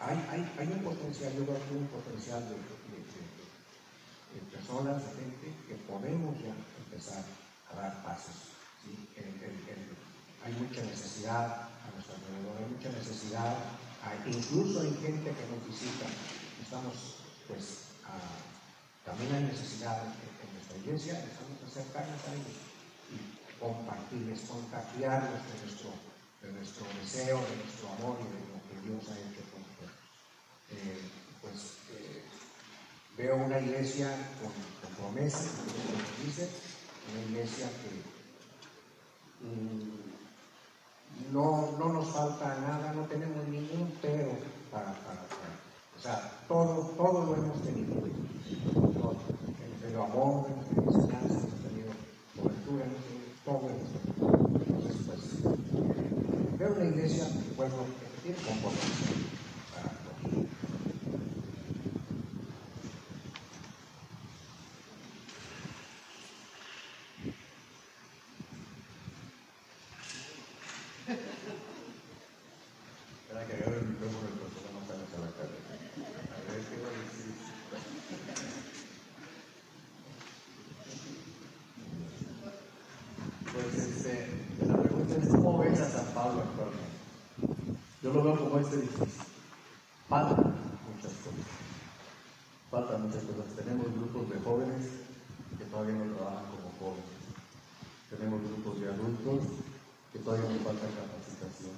[0.00, 2.56] hay, hay, hay, un potencial, yo creo que un potencial de,
[4.52, 6.52] personas, de gente, que podemos ya
[6.84, 7.24] empezar
[7.72, 8.52] a dar pasos.
[10.44, 13.56] hay mucha necesidad a nuestro alrededor, hay mucha necesidad,
[14.26, 16.06] incluso hay gente que nos visita,
[16.62, 17.96] estamos, pues,
[19.04, 22.65] también hay necesidad en, nuestra iglesia, estamos acercarnos a ellos
[23.60, 25.90] compartirles, contagiarlos de nuestro,
[26.42, 29.96] de nuestro deseo, de nuestro amor y de lo que Dios ha hecho con nosotros.
[30.70, 31.00] Eh,
[31.40, 32.22] pues eh,
[33.16, 34.08] veo una iglesia
[34.40, 34.52] con,
[34.96, 36.48] promesas, como dice,
[37.12, 37.90] una iglesia que
[39.46, 40.06] mm,
[41.32, 44.32] no, no, nos falta nada, no tenemos ningún pero
[44.70, 45.26] para, para,
[45.96, 47.94] o sea, todo, todo lo hemos tenido.
[47.94, 49.16] Todo.
[49.64, 51.90] Hemos tenido amor, hemos tenido enseñanza, hemos tenido
[52.36, 53.15] cobertura, hemos tenido
[53.46, 55.20] Entonces, pues,
[56.58, 59.14] veo una iglesia, un pueblo que tiene compromiso
[59.72, 59.96] para
[85.72, 86.96] es a San Actualmente?
[88.02, 89.06] Yo lo veo como este edificio.
[90.08, 90.54] Faltan
[90.90, 91.46] muchas cosas.
[92.70, 93.46] Faltan muchas cosas.
[93.56, 94.86] Tenemos grupos de jóvenes
[95.58, 97.16] que todavía no trabajan como jóvenes.
[98.10, 99.40] Tenemos grupos de adultos
[100.12, 101.74] que todavía nos falta capacitación.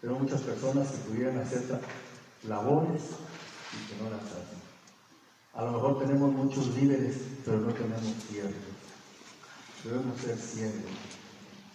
[0.00, 1.80] Tenemos muchas personas que pudieran hacer
[2.48, 3.02] labores
[3.74, 4.58] y que no las hacen.
[5.54, 8.54] A lo mejor tenemos muchos líderes, pero no tenemos siervos.
[9.84, 10.90] Debemos ser siervos,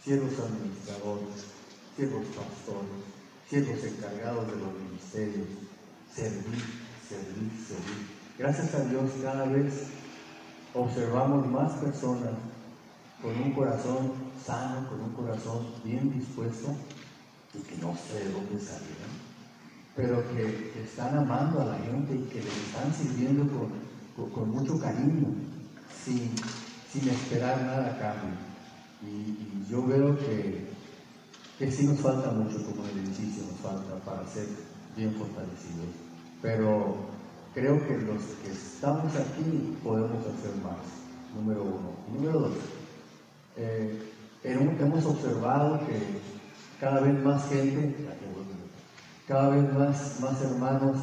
[0.06, 1.50] siervos administradores,
[1.98, 3.02] siervos pastores,
[3.50, 5.48] siervos encargados de los ministerios,
[6.14, 6.62] servir,
[7.10, 8.08] servir, servir.
[8.38, 9.88] Gracias a Dios cada vez
[10.76, 12.34] observamos más personas
[13.20, 14.12] con un corazón
[14.46, 16.76] sano, con un corazón bien dispuesto
[17.56, 19.10] y que no sé de dónde salieron,
[19.96, 23.44] pero que, están amando a la gente y que les están sirviendo
[24.16, 25.34] con, mucho cariño,
[26.06, 26.30] sin,
[27.10, 28.55] esperar nada a cambio.
[29.04, 30.68] Y, yo veo que,
[31.58, 34.48] que sí nos falta mucho como el edificio, nos falta para ser
[34.96, 35.88] bien fortalecidos.
[36.42, 36.96] Pero
[37.54, 40.78] creo que los que estamos aquí podemos hacer más,
[41.36, 41.92] número uno.
[42.14, 42.58] número dos,
[43.58, 44.12] eh,
[44.44, 46.00] hemos observado que
[46.80, 47.96] cada vez más gente,
[49.28, 50.98] cada vez más, más hermanos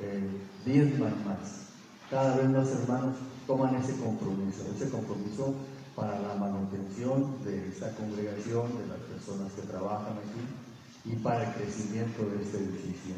[0.00, 0.28] eh,
[0.64, 1.68] diezman más,
[2.10, 5.54] cada vez más hermanos toman ese compromiso, ese compromiso
[5.94, 11.54] para la manutención de esta congregación, de las personas que trabajan aquí y para el
[11.54, 13.14] crecimiento de este edificio.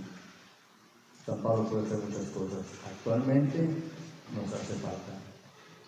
[1.24, 2.66] San Pablo puede hacer muchas cosas.
[2.84, 3.68] Actualmente
[4.34, 5.14] nos hace falta,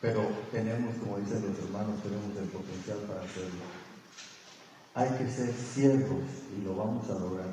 [0.00, 0.22] pero
[0.52, 3.64] tenemos, como dicen los hermanos, tenemos el potencial para hacerlo.
[4.94, 6.24] Hay que ser siervos
[6.56, 7.52] y lo vamos a lograr,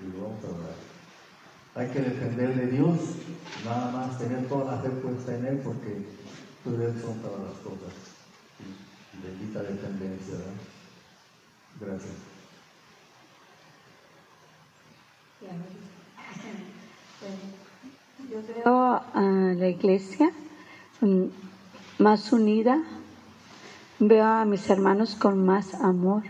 [0.00, 0.88] y lo vamos a lograr.
[1.74, 2.98] Hay que depender de Dios,
[3.64, 6.06] nada más tener toda la fe puesta en Él, porque
[6.64, 8.07] tú Él son todas las cosas.
[9.22, 10.36] Bendita dependencia.
[11.80, 12.14] Gracias.
[18.30, 20.30] Yo veo a la iglesia
[21.98, 22.82] más unida,
[23.98, 26.24] veo a mis hermanos con más amor,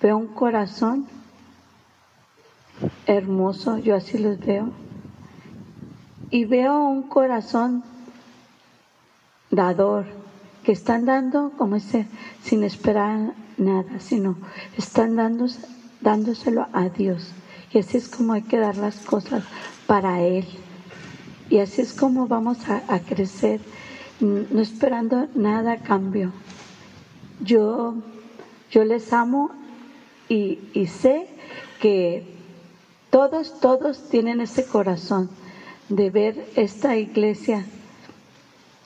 [0.00, 1.06] veo un corazón
[3.06, 4.70] hermoso, yo así los veo,
[6.30, 7.84] y veo un corazón
[9.50, 10.06] dador,
[10.64, 12.06] que están dando, como ese,
[12.42, 14.36] sin esperar nada, sino
[14.76, 15.16] están
[16.00, 17.32] dándoselo a Dios.
[17.72, 19.44] Y así es como hay que dar las cosas
[19.86, 20.46] para Él.
[21.50, 23.60] Y así es como vamos a crecer
[24.20, 26.32] no esperando nada a cambio.
[27.40, 27.94] Yo,
[28.70, 29.50] yo les amo
[30.28, 31.28] y sé
[31.80, 32.24] que
[33.10, 35.28] todos, todos tienen ese corazón
[35.88, 37.64] de ver esta iglesia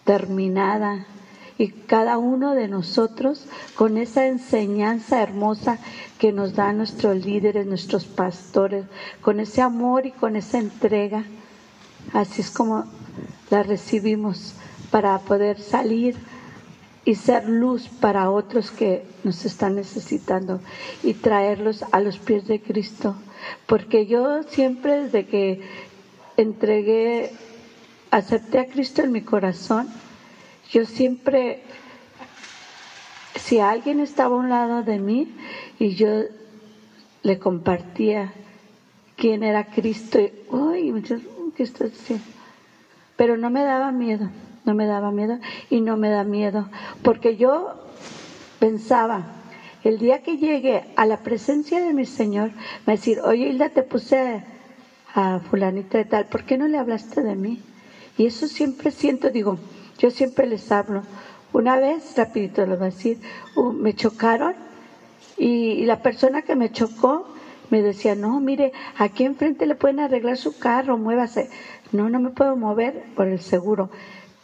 [0.05, 1.07] terminada
[1.59, 3.45] y cada uno de nosotros
[3.75, 5.79] con esa enseñanza hermosa
[6.19, 8.85] que nos dan nuestros líderes, nuestros pastores,
[9.21, 11.25] con ese amor y con esa entrega.
[12.13, 12.85] Así es como
[13.51, 14.55] la recibimos
[14.93, 16.17] para poder salir
[17.05, 20.61] y ser luz para otros que nos están necesitando
[21.03, 23.17] y traerlos a los pies de Cristo.
[23.67, 25.63] Porque yo siempre desde que
[26.37, 27.33] entregué,
[28.11, 29.89] acepté a Cristo en mi corazón,
[30.71, 31.61] yo siempre,
[33.35, 35.29] si alguien estaba a un lado de mí
[35.79, 36.25] y yo
[37.23, 38.33] le compartía
[39.17, 41.03] quién era Cristo, uy,
[41.57, 42.25] ¿qué estoy diciendo?
[43.17, 44.31] Pero no me daba miedo
[44.69, 45.39] no me daba miedo
[45.71, 46.69] y no me da miedo,
[47.03, 47.73] porque yo
[48.59, 49.25] pensaba,
[49.83, 52.51] el día que llegue a la presencia de mi Señor,
[52.85, 54.43] me decir, oye Hilda, te puse
[55.15, 57.63] a fulanita de tal, ¿por qué no le hablaste de mí?
[58.19, 59.59] Y eso siempre siento, digo,
[59.99, 61.03] yo siempre les hablo.
[61.53, 63.19] Una vez, rapidito lo voy a decir,
[63.75, 64.55] me chocaron
[65.37, 67.27] y, la persona que me chocó
[67.71, 71.51] me decía, no, mire, aquí enfrente le pueden arreglar su carro, muévase.
[71.93, 73.91] No, no me puedo mover por el seguro.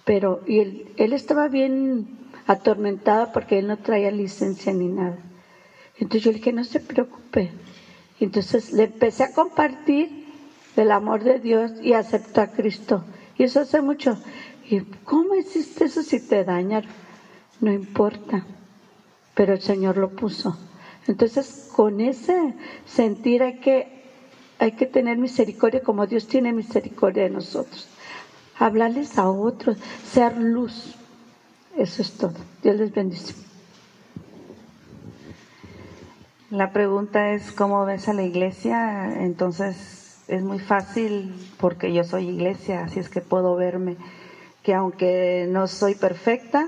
[0.04, 2.06] Pero y él, él estaba bien
[2.46, 5.18] atormentado porque él no traía licencia ni nada.
[5.96, 7.50] Entonces yo le dije, no se preocupe.
[8.20, 10.24] Entonces le empecé a compartir
[10.76, 13.04] del amor de Dios y aceptó a Cristo.
[13.36, 14.18] Y eso hace mucho.
[14.68, 16.84] ¿Y cómo hiciste eso si te dañan?
[17.60, 18.44] No importa.
[19.34, 20.56] Pero el Señor lo puso.
[21.06, 22.54] Entonces, con ese
[22.86, 24.04] sentir hay que,
[24.58, 27.88] hay que tener misericordia como Dios tiene misericordia de nosotros
[28.58, 30.94] hablarles a otros, ser luz.
[31.76, 32.34] Eso es todo.
[32.62, 33.34] Dios les bendice.
[36.50, 39.22] La pregunta es cómo ves a la iglesia.
[39.22, 43.96] Entonces es muy fácil porque yo soy iglesia, así es que puedo verme
[44.64, 46.66] que aunque no soy perfecta,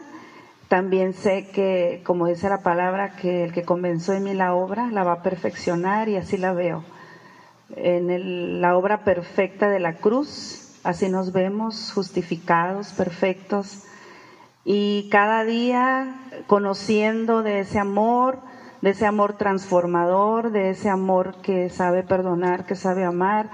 [0.69, 4.91] también sé que, como dice la palabra, que el que comenzó en mí la obra
[4.91, 6.85] la va a perfeccionar y así la veo.
[7.75, 13.81] En la obra perfecta de la cruz, así nos vemos justificados, perfectos,
[14.65, 16.17] y cada día
[16.49, 18.41] conociendo de ese amor,
[18.83, 23.49] de ese amor transformador, de ese amor que sabe perdonar, que sabe amar,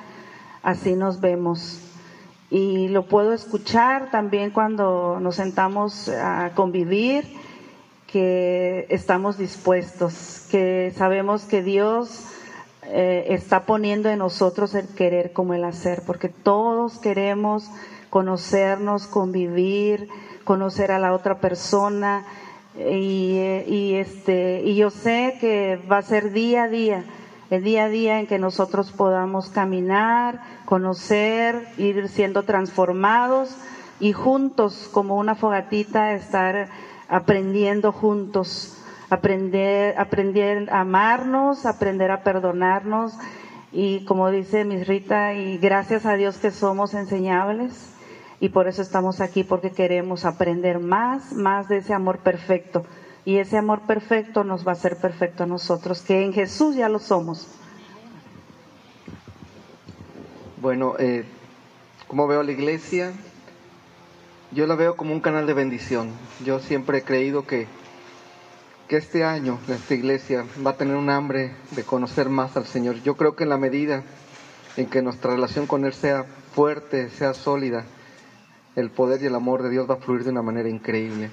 [0.62, 1.91] así nos vemos.
[2.54, 7.24] Y lo puedo escuchar también cuando nos sentamos a convivir,
[8.06, 12.26] que estamos dispuestos, que sabemos que Dios
[12.82, 17.70] eh, está poniendo en nosotros el querer como el hacer, porque todos queremos
[18.10, 20.10] conocernos, convivir,
[20.44, 22.26] conocer a la otra persona
[22.76, 27.04] y, y, este y yo sé que va a ser día a día
[27.52, 33.54] el día a día en que nosotros podamos caminar, conocer, ir siendo transformados
[34.00, 36.70] y juntos como una fogatita estar
[37.10, 38.78] aprendiendo juntos,
[39.10, 43.12] aprender, aprender a amarnos, aprender a perdonarnos
[43.70, 47.92] y como dice Miss Rita, y gracias a Dios que somos enseñables
[48.40, 52.82] y por eso estamos aquí, porque queremos aprender más, más de ese amor perfecto.
[53.24, 56.88] Y ese amor perfecto nos va a hacer perfecto a nosotros, que en Jesús ya
[56.88, 57.46] lo somos.
[60.60, 61.24] Bueno, eh,
[62.08, 63.12] como veo la iglesia,
[64.50, 66.10] yo la veo como un canal de bendición.
[66.44, 67.66] Yo siempre he creído que,
[68.88, 73.02] que este año esta iglesia va a tener un hambre de conocer más al Señor.
[73.02, 74.02] Yo creo que en la medida
[74.76, 77.84] en que nuestra relación con Él sea fuerte, sea sólida,
[78.76, 81.30] el poder y el amor de Dios va a fluir de una manera increíble.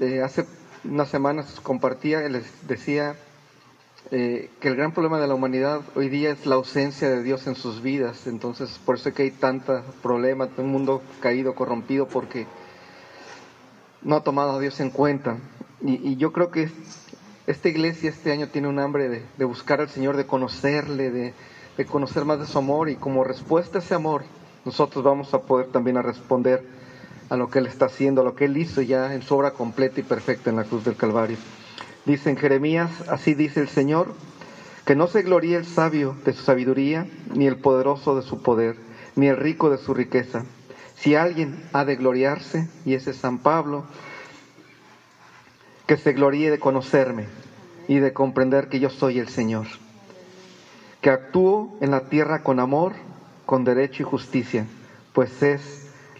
[0.00, 0.46] Eh, hace
[0.84, 3.16] unas semanas compartía, les decía
[4.10, 7.46] eh, que el gran problema de la humanidad hoy día es la ausencia de Dios
[7.46, 8.26] en sus vidas.
[8.26, 12.46] Entonces, por eso es que hay tantos problemas, un mundo caído, corrompido, porque
[14.02, 15.36] no ha tomado a Dios en cuenta.
[15.80, 16.70] Y, yo creo que
[17.46, 21.34] esta iglesia este año tiene un hambre de, buscar al Señor, de conocerle, de,
[21.76, 24.24] de conocer más de su amor y como respuesta a ese amor
[24.64, 26.77] nosotros vamos a poder también a responder
[27.28, 29.52] a lo que Él está haciendo, a lo que Él hizo ya en su obra
[29.52, 31.36] completa y perfecta en la cruz del Calvario.
[32.04, 34.14] Dice en Jeremías, así dice el Señor,
[34.86, 38.76] que no se gloríe el sabio de su sabiduría, ni el poderoso de su poder,
[39.16, 40.44] ni el rico de su riqueza.
[40.96, 43.84] Si alguien ha de gloriarse, y ese es San Pablo,
[45.86, 47.26] que se gloríe de conocerme
[47.88, 49.66] y de comprender que yo soy el Señor,
[51.00, 52.94] que actúo en la tierra con amor
[53.44, 54.66] con derecho y justicia,
[55.14, 55.77] pues es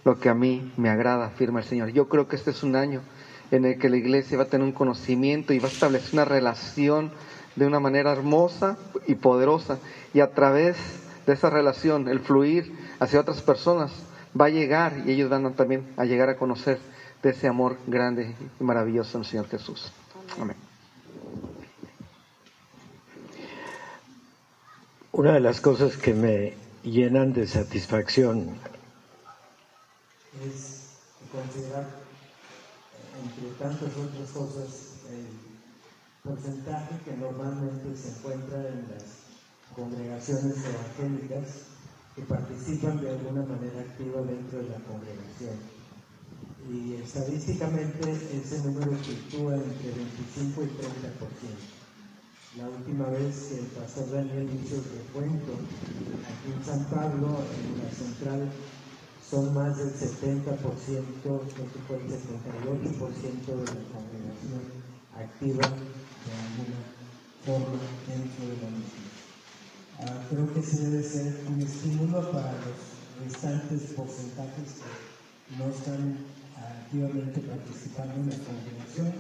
[0.09, 1.91] lo que a mí me agrada, afirma el Señor.
[1.91, 3.03] Yo creo que este es un año
[3.51, 6.25] en el que la iglesia va a tener un conocimiento y va a establecer una
[6.25, 7.11] relación
[7.57, 9.79] de una manera hermosa y poderosa.
[10.15, 10.79] Y a través
[11.27, 13.93] de esa relación, el fluir hacia otras personas
[14.39, 16.79] va a llegar y ellos van también a llegar a conocer
[17.23, 19.93] de ese amor grande y maravilloso en el Señor Jesús.
[20.41, 20.57] Amén.
[25.13, 28.57] Una de las cosas que me llenan de satisfacción.
[30.45, 30.95] Es
[31.33, 31.85] considerar,
[33.25, 35.27] entre tantas otras cosas, el
[36.23, 39.03] porcentaje que normalmente se encuentra en las
[39.75, 41.47] congregaciones evangélicas
[42.15, 45.59] que participan de alguna manera activa dentro de la congregación.
[46.71, 51.79] Y estadísticamente ese número fluctúa entre 25 y 30%.
[52.59, 55.53] La última vez que el pastor Daniel hizo el recuento
[56.27, 58.51] aquí en San Pablo, en la central,
[59.31, 60.57] son más del 70%,
[61.23, 64.63] creo que fue el 78% de la congregación
[65.15, 66.81] activa de alguna
[67.45, 67.77] forma
[68.09, 69.09] dentro de la misma.
[70.01, 72.79] Ah, creo que ese debe ser un estímulo para los
[73.23, 76.25] restantes porcentajes que no están
[76.57, 79.13] activamente participando en la congregación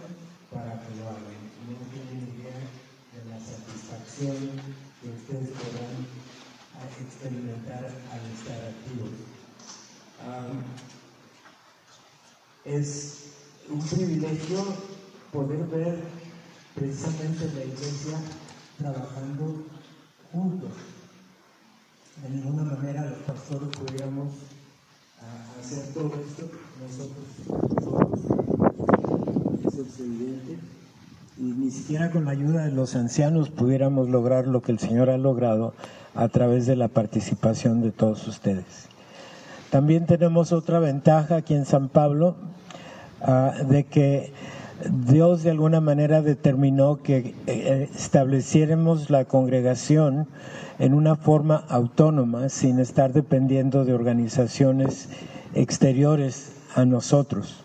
[0.48, 1.36] para que lo hagan.
[1.68, 2.64] No tienen idea
[3.12, 4.56] de la satisfacción
[5.02, 6.00] que ustedes podrán
[6.96, 9.37] experimentar al estar activos.
[12.64, 13.32] Es
[13.70, 14.64] un privilegio
[15.32, 15.98] poder ver
[16.74, 18.18] precisamente la iglesia
[18.78, 19.64] trabajando
[20.32, 20.70] juntos.
[22.22, 24.28] De ninguna manera los pastores pudiéramos
[25.60, 26.50] hacer todo esto
[26.80, 27.26] nosotros
[27.82, 28.20] solos.
[29.66, 30.58] Eso es evidente
[31.38, 35.08] y ni siquiera con la ayuda de los ancianos pudiéramos lograr lo que el Señor
[35.08, 35.72] ha logrado
[36.14, 38.88] a través de la participación de todos ustedes.
[39.70, 42.36] También tenemos otra ventaja aquí en San Pablo,
[43.20, 44.32] ah, de que
[45.06, 50.26] Dios de alguna manera determinó que eh, estableciéramos la congregación
[50.78, 55.08] en una forma autónoma, sin estar dependiendo de organizaciones
[55.54, 57.64] exteriores a nosotros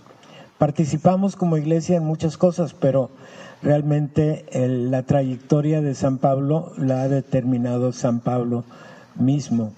[0.63, 3.09] participamos como iglesia en muchas cosas, pero
[3.61, 8.63] realmente la trayectoria de San Pablo la ha determinado San Pablo
[9.15, 9.73] mismo.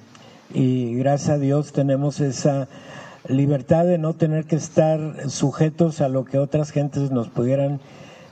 [0.56, 2.70] Y gracias a Dios tenemos esa
[3.28, 7.82] libertad de no tener que estar sujetos a lo que otras gentes nos pudieran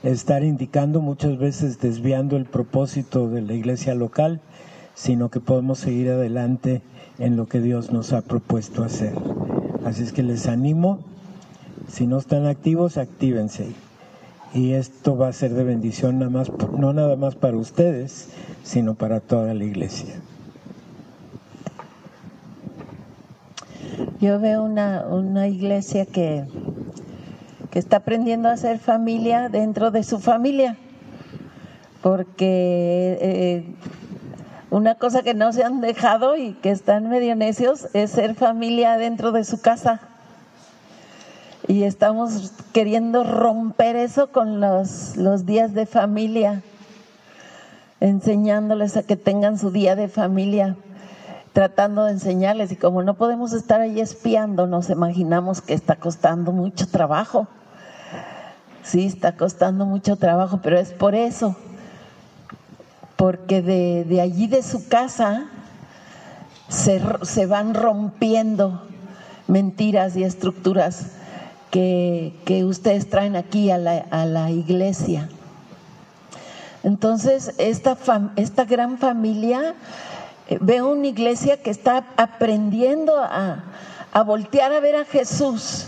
[0.02, 4.40] estar indicando, muchas veces desviando el propósito de la iglesia local,
[4.94, 6.80] sino que podemos seguir adelante
[7.18, 9.12] en lo que Dios nos ha propuesto hacer.
[9.84, 11.00] Así es que les animo,
[11.88, 13.66] si no están activos, actívense.
[14.54, 18.30] Y esto va a ser de bendición nada más, no nada más para ustedes,
[18.62, 20.14] sino para toda la iglesia.
[24.20, 26.44] Yo veo una, una iglesia que,
[27.70, 30.76] que está aprendiendo a ser familia dentro de su familia,
[32.02, 33.74] porque eh,
[34.70, 38.96] una cosa que no se han dejado y que están medio necios es ser familia
[38.96, 40.00] dentro de su casa.
[41.68, 46.62] Y estamos queriendo romper eso con los, los días de familia,
[48.00, 50.76] enseñándoles a que tengan su día de familia,
[51.54, 52.70] tratando de enseñarles.
[52.72, 57.48] Y como no podemos estar ahí espiando, nos imaginamos que está costando mucho trabajo.
[58.82, 61.56] Sí, está costando mucho trabajo, pero es por eso
[63.16, 65.46] porque de, allí de su casa
[66.68, 68.82] se, van rompiendo
[69.46, 71.12] mentiras y estructuras
[71.70, 75.28] que, ustedes traen aquí a la, iglesia.
[76.82, 77.96] Entonces, esta,
[78.36, 79.74] esta gran familia,
[80.60, 83.64] veo una iglesia que está aprendiendo a,
[84.12, 85.86] a voltear a ver a Jesús,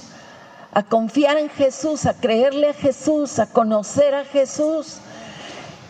[0.73, 5.01] a confiar en Jesús, a creerle a Jesús, a conocer a Jesús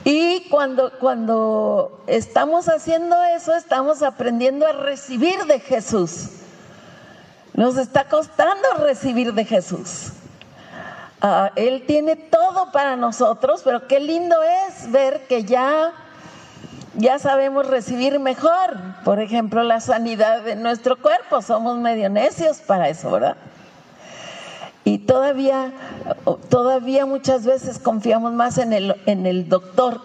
[0.09, 6.29] y cuando, cuando estamos haciendo eso, estamos aprendiendo a recibir de Jesús.
[7.55, 10.13] Nos está costando recibir de Jesús.
[11.21, 14.37] Ah, él tiene todo para nosotros, pero qué lindo
[14.69, 15.93] es ver que ya,
[16.97, 18.77] ya sabemos recibir mejor.
[19.05, 21.43] Por ejemplo, la sanidad de nuestro cuerpo.
[21.43, 23.37] Somos medio necios para eso, ¿verdad?
[24.85, 25.73] Y todavía,
[26.49, 30.01] todavía muchas veces confiamos más en el, en el doctor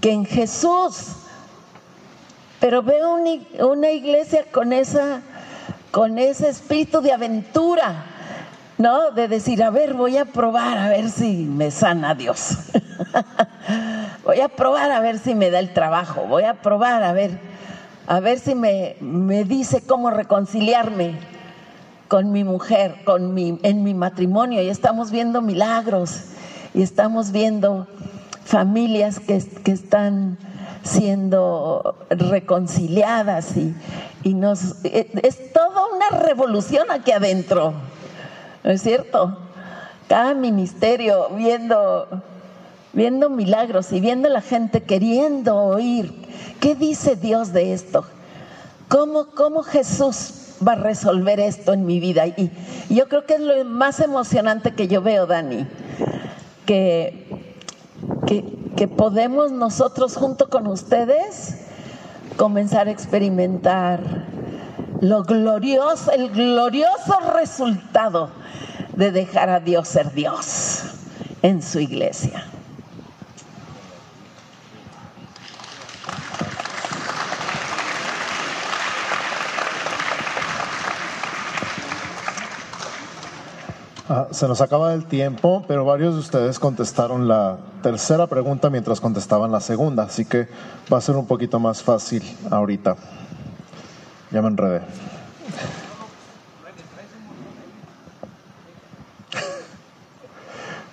[0.00, 1.16] que en Jesús.
[2.60, 3.18] Pero veo
[3.60, 5.20] una, iglesia con, esa,
[5.90, 8.04] con ese espíritu de aventura,
[8.78, 9.12] ¿no?
[9.12, 12.56] De decir, a ver, voy a probar a ver si me sana Dios.
[14.28, 16.26] voy a probar a ver si me da el trabajo.
[16.28, 17.40] Voy a probar a ver,
[18.06, 21.18] a ver si me, me dice cómo reconciliarme
[22.08, 26.24] con mi mujer, con mi, en mi matrimonio, y estamos viendo milagros,
[26.74, 27.86] y estamos viendo
[28.44, 29.36] familias que,
[29.72, 30.36] están
[30.82, 33.74] siendo reconciliadas y,
[34.24, 37.72] y nos e, es toda una revolución aquí adentro,
[38.62, 39.38] ¿no es cierto?
[40.06, 42.22] Cada ministerio viendo,
[42.98, 46.12] viendo milagros y viendo la gente queriendo oír
[46.58, 48.04] qué dice Dios de esto,
[48.88, 52.26] cómo, cómo Jesús va a resolver esto en mi vida.
[52.26, 52.50] Y,
[52.90, 55.64] yo creo que es lo más emocionante que yo veo, Dani,
[56.66, 57.54] que,
[58.74, 61.66] que, podemos nosotros junto con ustedes
[62.36, 64.00] comenzar a experimentar
[65.00, 68.30] lo glorioso, el glorioso resultado
[68.96, 70.82] de dejar a Dios ser Dios
[71.42, 72.57] en su iglesia.
[84.10, 89.02] Ah, se nos acaba el tiempo, pero varios de ustedes contestaron la tercera pregunta mientras
[89.02, 90.48] contestaban la segunda, así que
[90.90, 92.96] va a ser un poquito más fácil ahorita.
[94.30, 94.80] Ya me enredé.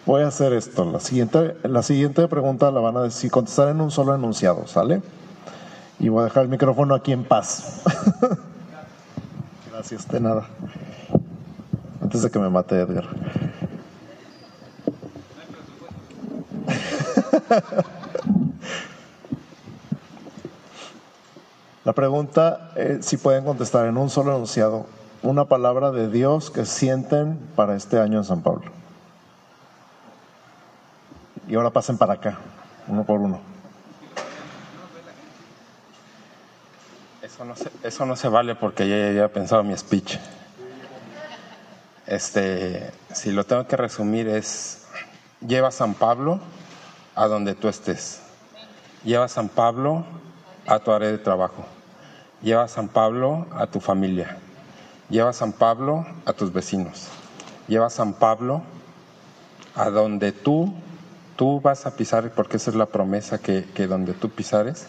[0.05, 0.83] Voy a hacer esto.
[0.83, 5.01] La siguiente, la siguiente pregunta la van a decir, contestar en un solo enunciado, ¿sale?
[5.99, 7.81] Y voy a dejar el micrófono aquí en paz.
[9.71, 10.49] Gracias, de nada
[12.05, 13.03] antes de que me mate Edgar.
[21.83, 24.85] La pregunta es si pueden contestar en un solo enunciado
[25.23, 28.71] una palabra de Dios que sienten para este año en San Pablo.
[31.47, 32.37] Y ahora pasen para acá,
[32.87, 33.39] uno por uno.
[37.23, 40.19] Eso no se, eso no se vale porque ya había pensado mi speech.
[42.07, 44.85] Este, si lo tengo que resumir es,
[45.45, 46.39] lleva a San Pablo
[47.15, 48.21] a donde tú estés.
[49.03, 50.05] Lleva a San Pablo
[50.67, 51.65] a tu área de trabajo.
[52.41, 54.37] Lleva a San Pablo a tu familia.
[55.09, 57.07] Lleva a San Pablo a tus vecinos.
[57.67, 58.61] lleva a San Pablo
[59.73, 60.73] a donde tú,
[61.35, 64.85] tú vas a pisar, porque esa es la promesa que, que donde tú pisares,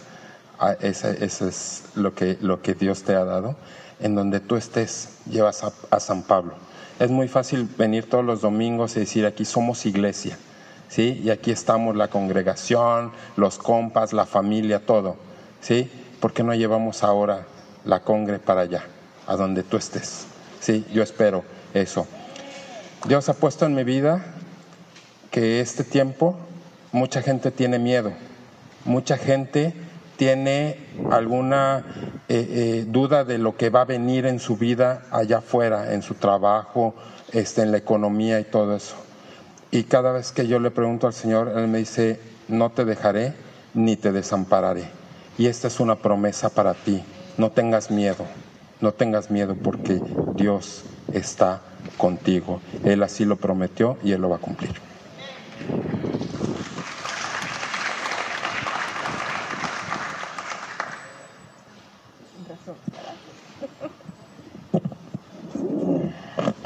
[0.80, 3.56] ese, es lo que, lo que Dios te ha dado,
[4.00, 6.54] en donde tú estés, llevas a San Pablo.
[6.98, 10.38] Es muy fácil venir todos los domingos y decir, aquí somos iglesia,
[10.88, 11.20] ¿sí?
[11.22, 15.16] Y aquí estamos la congregación, los compas, la familia, todo,
[15.60, 15.90] ¿sí?
[16.20, 17.46] ¿Por qué no llevamos ahora
[17.84, 18.84] la congre para allá,
[19.26, 20.26] a donde tú estés?
[20.58, 21.44] Sí, yo espero
[21.74, 22.06] eso.
[23.06, 24.24] Dios ha puesto en mi vida
[25.30, 26.34] que este tiempo
[26.92, 28.12] mucha gente tiene miedo,
[28.86, 29.74] mucha gente
[30.16, 30.78] tiene
[31.10, 31.84] alguna
[32.28, 36.02] eh, eh, duda de lo que va a venir en su vida allá afuera, en
[36.02, 36.94] su trabajo,
[37.32, 38.96] este, en la economía y todo eso.
[39.70, 42.18] Y cada vez que yo le pregunto al Señor, Él me dice,
[42.48, 43.34] no te dejaré
[43.74, 44.84] ni te desampararé.
[45.38, 47.02] Y esta es una promesa para ti.
[47.36, 48.24] No tengas miedo,
[48.80, 50.00] no tengas miedo porque
[50.34, 51.60] Dios está
[51.96, 52.60] contigo.
[52.84, 54.74] Él así lo prometió y Él lo va a cumplir.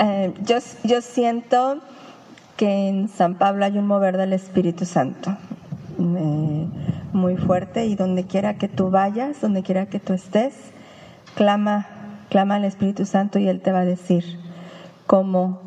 [0.02, 1.78] Eh, yo, yo siento
[2.56, 5.36] que en San Pablo hay un mover del Espíritu Santo
[5.98, 6.66] eh,
[7.12, 10.54] muy fuerte y donde quiera que tú vayas, donde quiera que tú estés,
[11.34, 11.86] clama,
[12.30, 14.24] clama al Espíritu Santo y Él te va a decir
[15.06, 15.60] cómo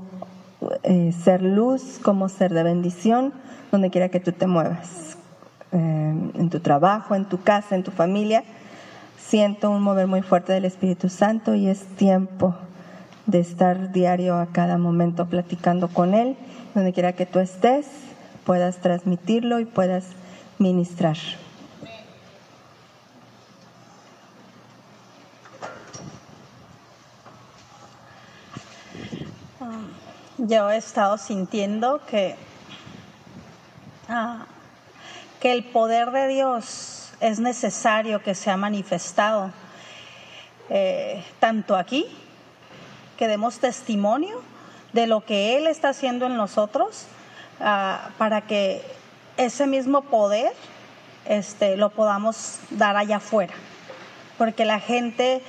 [0.82, 3.34] eh, ser luz, cómo ser de bendición,
[3.72, 5.16] donde quiera que tú te muevas,
[5.72, 8.44] en tu trabajo, en tu casa, en tu familia.
[9.18, 12.56] Siento un mover muy fuerte del Espíritu Santo y es tiempo
[13.26, 16.36] de estar diario a cada momento platicando con Él,
[16.76, 17.86] donde quiera que tú estés,
[18.46, 20.06] puedas transmitirlo y puedas
[20.60, 21.18] ministrar.
[30.38, 32.36] Yo he estado sintiendo que,
[34.10, 34.46] ah,
[35.40, 39.52] que el poder de Dios es necesario que sea manifestado,
[40.70, 42.08] eh, tanto aquí
[43.18, 44.42] que demos testimonio
[44.94, 47.06] de lo que Él está haciendo en nosotros
[47.60, 48.82] ah, para que
[49.38, 50.54] ese mismo poder
[51.26, 53.54] este, lo podamos dar allá afuera.
[54.38, 55.42] Porque la gente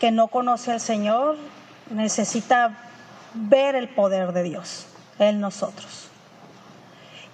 [0.00, 1.36] que no conoce al Señor
[1.90, 2.76] necesita
[3.34, 4.86] ver el poder de Dios
[5.18, 6.08] en nosotros.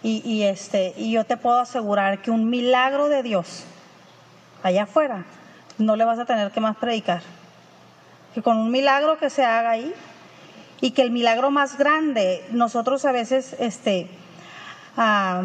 [0.03, 3.65] Y, y, este, y yo te puedo asegurar que un milagro de Dios
[4.63, 5.25] allá afuera
[5.77, 7.23] no le vas a tener que más predicar
[8.35, 9.93] que con un milagro que se haga ahí
[10.81, 14.09] y que el milagro más grande, nosotros a veces este,
[14.97, 15.43] ah,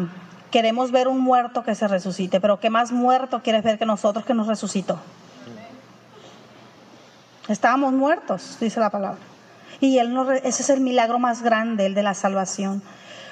[0.50, 4.24] queremos ver un muerto que se resucite, pero ¿qué más muerto quieres ver que nosotros
[4.24, 4.98] que nos resucitó?
[7.48, 9.18] Estábamos muertos, dice la palabra.
[9.80, 12.82] Y él ese es el milagro más grande, el de la salvación.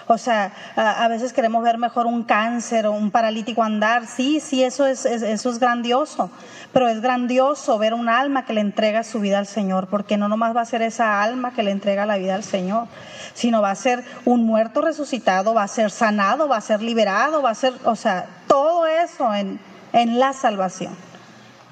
[0.07, 4.07] O sea, a, veces queremos ver mejor un cáncer o un paralítico andar.
[4.07, 6.30] Sí, sí, eso es, eso es grandioso.
[6.72, 10.28] Pero es grandioso ver un alma que le entrega su vida al Señor, porque no
[10.28, 12.86] nomás va a ser esa alma que le entrega la vida al Señor,
[13.32, 17.40] sino va a ser un muerto resucitado, va a ser sanado, va a ser liberado,
[17.40, 19.59] va a ser, o sea, todo eso en,
[19.94, 20.94] en la salvación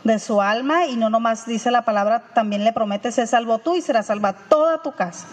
[0.04, 3.76] de su alma y no nomás dice la palabra, también le promete, se salvo tú
[3.76, 5.26] y será salva toda tu casa.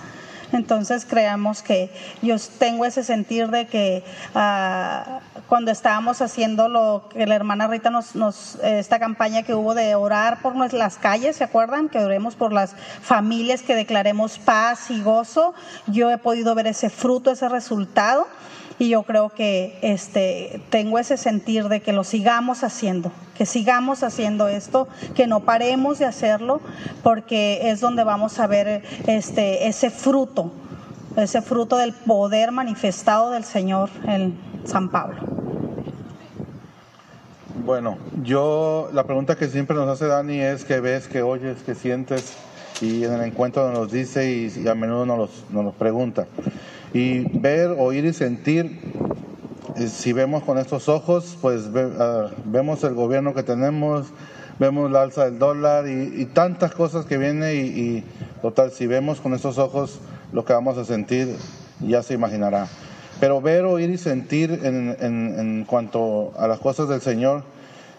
[0.52, 1.92] Entonces creamos que
[2.22, 7.90] yo tengo ese sentir de que ah, cuando estábamos haciendo lo que la hermana Rita
[7.90, 11.90] nos, nos, esta campaña que hubo de orar por las calles, ¿se acuerdan?
[11.90, 15.54] Que oremos por las familias, que declaremos paz y gozo.
[15.88, 18.28] Yo he podido ver ese fruto, ese resultado
[18.80, 24.04] y yo creo que este, tengo ese sentir de que lo sigamos haciendo, que sigamos
[24.04, 26.62] haciendo esto, que no paremos de hacerlo,
[27.04, 30.54] porque es donde vamos a ver este, ese fruto,
[31.18, 35.20] ese fruto del poder manifestado del Señor en San Pablo.
[37.66, 41.76] Bueno, yo la pregunta que siempre nos hace Dani es que ves, que oyes, que
[41.76, 42.34] sientes
[42.80, 46.28] y en el encuentro nos dice y, a menudo nos, nos, nos pregunta.
[46.94, 48.80] Y ver, oír y sentir,
[49.78, 51.70] eh, si vemos con estos ojos, pues
[52.00, 54.08] ah, vemos el gobierno que tenemos,
[54.58, 58.04] vemos la alza del dólar y, tantas cosas que vienen y,
[58.42, 60.00] total, si vemos con estos ojos
[60.34, 61.36] lo que vamos a sentir,
[61.80, 62.68] ya se imaginará.
[63.20, 67.44] Pero ver, oír y sentir en, en cuanto a las cosas del Señor,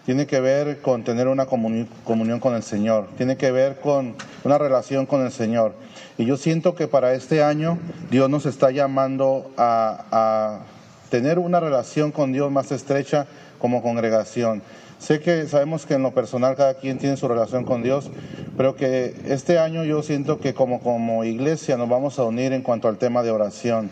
[0.05, 4.57] tiene que ver con tener una comunión con el Señor, tiene que ver con una
[4.57, 5.73] relación con el Señor.
[6.17, 7.77] Y yo siento que para este año
[8.09, 10.59] Dios nos está llamando a,
[11.09, 13.27] tener una relación con Dios más estrecha
[13.59, 14.61] como congregación.
[14.97, 18.09] Sé que sabemos que en lo personal cada quien tiene su relación con Dios,
[18.55, 22.61] pero que este año yo siento que como, como iglesia nos vamos a unir en
[22.61, 23.89] cuanto al tema de oración.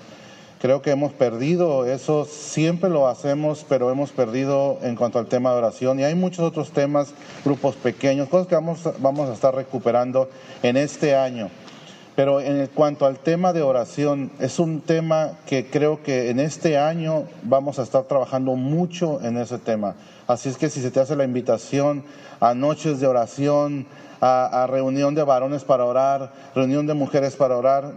[0.60, 5.52] Creo que hemos perdido eso, siempre lo hacemos, pero hemos perdido en cuanto al tema
[5.52, 6.00] de oración.
[6.00, 7.14] Y hay muchos otros temas,
[7.46, 10.30] grupos pequeños, cosas que vamos, vamos a estar recuperando
[10.62, 11.50] en este año.
[12.18, 16.78] Pero en cuanto al tema de oración, es un tema que creo que en este
[16.78, 19.96] año vamos a estar trabajando mucho en ese tema.
[20.28, 22.04] Así es que si se te hace la invitación
[22.42, 23.88] a noches de oración,
[24.20, 27.94] a, a reunión de varones para orar, reunión de mujeres para orar,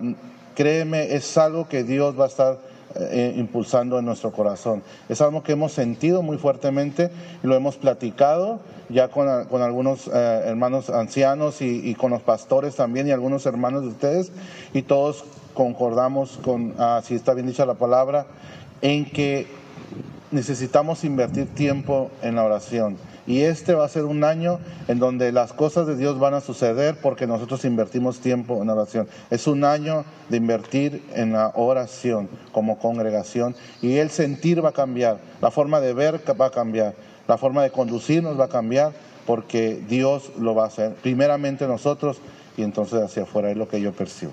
[0.54, 2.58] créeme, es algo que Dios va a estar
[2.94, 4.82] eh, impulsando en nuestro corazón.
[5.08, 7.10] Es algo que hemos sentido muy fuertemente
[7.42, 12.76] y lo hemos platicado ya con, con algunos eh, hermanos ancianos y, con los pastores
[12.76, 14.32] también y algunos hermanos de ustedes
[14.74, 15.24] y todos
[15.54, 18.26] concordamos con, ah, si está bien dicha la palabra,
[18.82, 19.46] en que
[20.30, 22.96] necesitamos invertir tiempo en la oración.
[23.26, 24.58] Y este va a ser un año
[24.88, 29.08] en donde las cosas de Dios van a suceder porque nosotros invertimos tiempo en oración.
[29.30, 34.72] Es un año de invertir en la oración como congregación y el sentir va a
[34.72, 36.94] cambiar, la forma de ver va a cambiar,
[37.28, 38.92] la forma de conducirnos va a cambiar
[39.26, 40.94] porque Dios lo va a hacer.
[40.94, 42.18] Primeramente nosotros
[42.56, 44.32] y entonces hacia afuera es lo que yo percibo.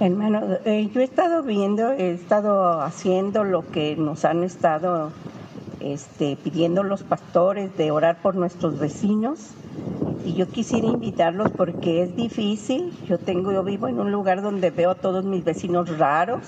[0.00, 5.10] Hermano, eh, yo he estado viendo, he estado haciendo lo que nos han estado
[5.80, 9.54] este, pidiendo los pastores de orar por nuestros vecinos.
[10.24, 12.92] Y yo quisiera invitarlos porque es difícil.
[13.08, 16.44] Yo tengo, yo vivo en un lugar donde veo a todos mis vecinos raros,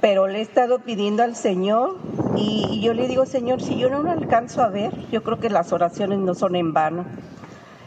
[0.00, 1.96] pero le he estado pidiendo al Señor
[2.36, 5.40] y, y yo le digo, Señor, si yo no lo alcanzo a ver, yo creo
[5.40, 7.04] que las oraciones no son en vano.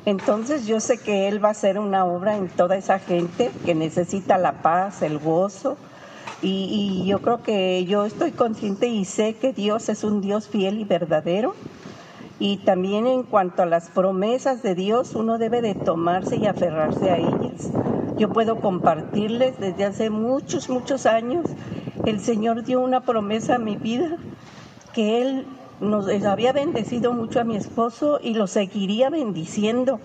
[0.06, 3.74] Entonces yo sé que Él va a hacer una obra en toda esa gente que
[3.74, 5.78] necesita la paz, el gozo.
[6.42, 10.78] Y, yo creo que yo estoy consciente y sé que Dios es un Dios fiel
[10.78, 11.56] y verdadero.
[12.38, 17.10] Y también en cuanto a las promesas de Dios, uno debe de tomarse y aferrarse
[17.10, 17.70] a ellas.
[18.18, 21.46] Yo puedo compartirles desde hace muchos, muchos años.
[22.06, 24.18] El Señor dio una promesa a mi vida
[24.94, 25.46] que Él
[25.84, 30.00] nos había bendecido mucho a mi esposo y lo seguiría bendiciendo.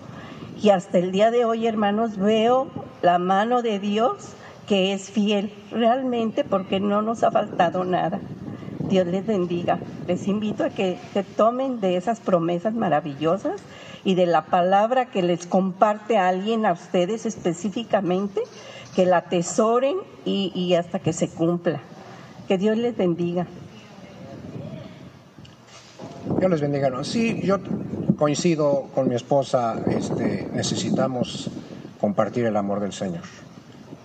[0.61, 2.67] Y hasta el día de hoy, hermanos, veo
[3.01, 4.35] la mano de Dios
[4.67, 8.19] que es fiel realmente porque no nos ha faltado nada.
[8.87, 9.79] Dios les bendiga.
[10.07, 13.61] Les invito a que se tomen de esas promesas maravillosas
[14.03, 18.41] y de la palabra que les comparte alguien a ustedes específicamente,
[18.95, 21.81] que la atesoren y hasta que se cumpla.
[22.47, 23.47] Que Dios les bendiga.
[26.37, 26.89] Dios les bendiga.
[26.89, 27.59] No, sí, yo
[28.17, 31.49] coincido con mi esposa, este, necesitamos
[31.99, 33.23] compartir el amor del Señor.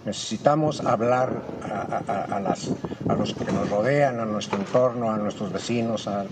[0.05, 2.71] Necesitamos hablar a, las,
[3.09, 6.27] a los que nos rodean, a nuestro entorno, a nuestros vecinos, a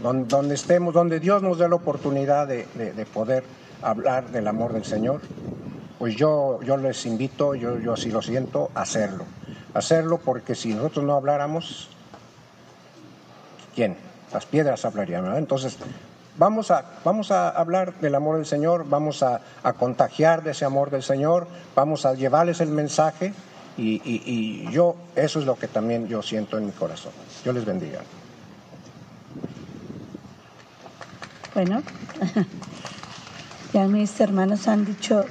[0.00, 3.44] donde, estemos, donde Dios nos dé la oportunidad de, poder
[3.82, 5.20] hablar del amor del Señor.
[5.98, 9.24] Pues yo, yo les invito, yo, yo así lo siento, a hacerlo.
[9.74, 11.88] Hacerlo porque si nosotros no habláramos,
[13.74, 13.96] ¿quién?
[14.36, 15.22] Las piedras hablarían.
[15.22, 15.38] ¿verdad?
[15.38, 15.78] Entonces,
[16.36, 19.40] vamos a, vamos a hablar del amor del Señor, vamos a,
[19.78, 23.32] contagiar de ese amor del Señor, vamos a llevarles el mensaje
[23.78, 27.12] y, yo, eso es lo que también yo siento en mi corazón.
[27.46, 28.00] Yo les bendiga.
[31.54, 31.82] Bueno,
[33.72, 35.24] ya mis hermanos han dicho,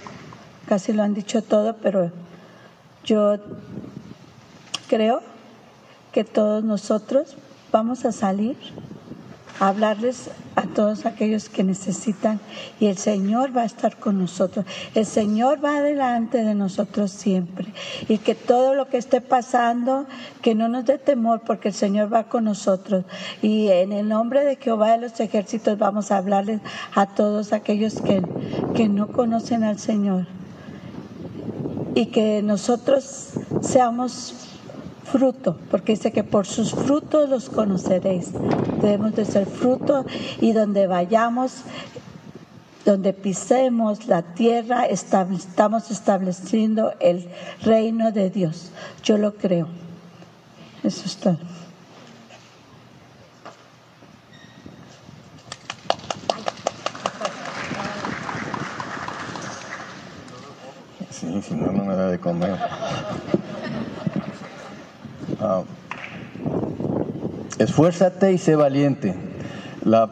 [0.67, 2.09] casi lo han dicho todo, pero
[3.03, 3.37] yo
[4.89, 5.21] creo
[6.11, 7.37] que todos nosotros
[7.71, 8.57] vamos a salir
[9.59, 12.39] hablarles a todos aquellos que necesitan
[12.79, 14.65] y el Señor va a estar con nosotros.
[14.93, 17.67] El Señor va adelante de nosotros siempre
[18.07, 20.05] y que todo lo que esté pasando,
[20.41, 23.05] que no nos dé temor porque el Señor va con nosotros.
[23.41, 26.61] Y en el nombre de Jehová de los ejércitos vamos a hablarles
[26.93, 28.23] a todos aquellos que,
[28.75, 30.27] que no conocen al Señor
[31.95, 33.29] y que nosotros
[33.61, 34.54] seamos
[35.05, 38.31] fruto, porque dice que por sus frutos los conoceréis.
[38.81, 40.05] Debemos de ser fruto
[40.41, 41.63] y donde vayamos,
[42.83, 47.29] donde pisemos la tierra, estamos estableciendo el
[47.61, 48.71] reino de Dios.
[49.03, 49.67] Yo lo creo.
[50.83, 51.37] Eso es todo.
[61.09, 62.59] Sí, si no, no me da de comer.
[65.39, 65.63] Uh,
[67.59, 69.15] esfuérzate y sé valiente.
[69.83, 70.09] La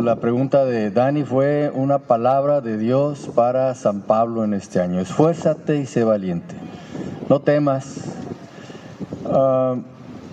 [0.00, 5.00] la pregunta de Dani fue una palabra de Dios para San Pablo en este año.
[5.00, 6.54] Esfuérzate y sé valiente.
[7.28, 7.96] No temas.
[9.26, 9.76] Ah,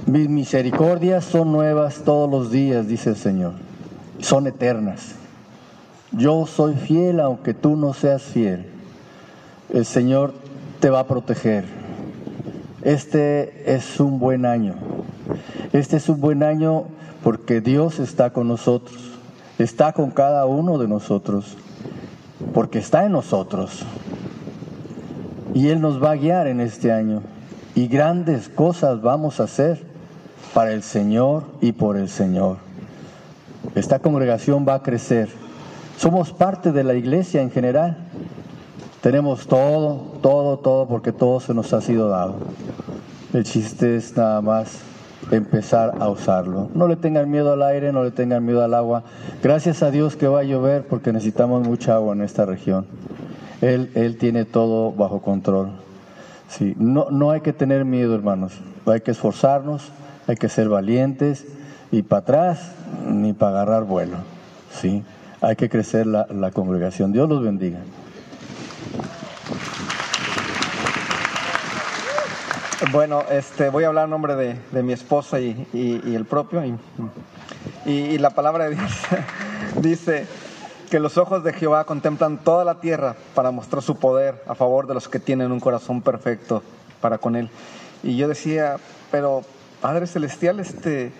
[0.06, 3.54] mis misericordias son nuevas todos los días, dice el Señor.
[4.20, 5.16] Son eternas.
[6.12, 8.66] Yo soy fiel aunque tú no seas fiel.
[9.74, 10.34] El Señor
[10.80, 11.66] te va a proteger.
[12.84, 14.76] Este es un buen año.
[15.72, 16.86] Este es un buen año
[17.24, 18.98] porque Dios está con nosotros.
[19.58, 21.56] Está con cada uno de nosotros.
[22.54, 23.86] Porque está en nosotros.
[25.54, 27.22] Y Él nos va a guiar en este año.
[27.74, 29.82] Y grandes cosas vamos a hacer
[30.54, 32.58] para el Señor y por el Señor.
[33.76, 35.30] Esta congregación va a crecer.
[35.98, 37.98] Somos parte de la iglesia en general.
[39.04, 42.36] Tenemos todo, todo, todo, porque todo se nos ha sido dado.
[43.34, 44.80] El chiste es nada más
[45.30, 46.70] empezar a usarlo.
[46.74, 49.04] No le tengan miedo al aire, no le tengan miedo al agua.
[49.44, 52.86] Gracias a Dios que va a llover porque necesitamos mucha agua en esta región.
[53.60, 55.72] Él, él tiene todo bajo control.
[56.48, 58.54] Sí, no, no hay que tener miedo, hermanos.
[58.86, 59.92] Hay que esforzarnos,
[60.28, 61.46] hay que ser valientes
[61.92, 62.72] y para atrás
[63.06, 64.16] ni para agarrar vuelo.
[64.72, 65.04] ¿sí?
[65.42, 67.12] Hay que crecer la, la congregación.
[67.12, 67.80] Dios los bendiga.
[72.92, 76.64] Bueno, este, voy a hablar en nombre de, de mi esposa y, y, el propio.
[76.66, 78.92] Y, y, la palabra de Dios
[79.82, 80.28] dice
[80.92, 84.86] que los ojos de Jehová contemplan toda la tierra para mostrar su poder a favor
[84.86, 86.62] de los que tienen un corazón perfecto
[87.02, 87.50] para con Él.
[88.04, 88.78] Y yo decía,
[89.10, 89.44] pero
[89.82, 91.12] Padre Celestial, este,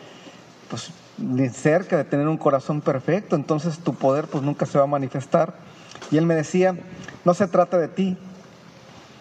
[0.70, 4.84] pues ni cerca de tener un corazón perfecto, entonces tu poder pues nunca se va
[4.84, 5.54] a manifestar.
[6.12, 6.76] Y él me decía,
[7.26, 8.18] no se trata de ti,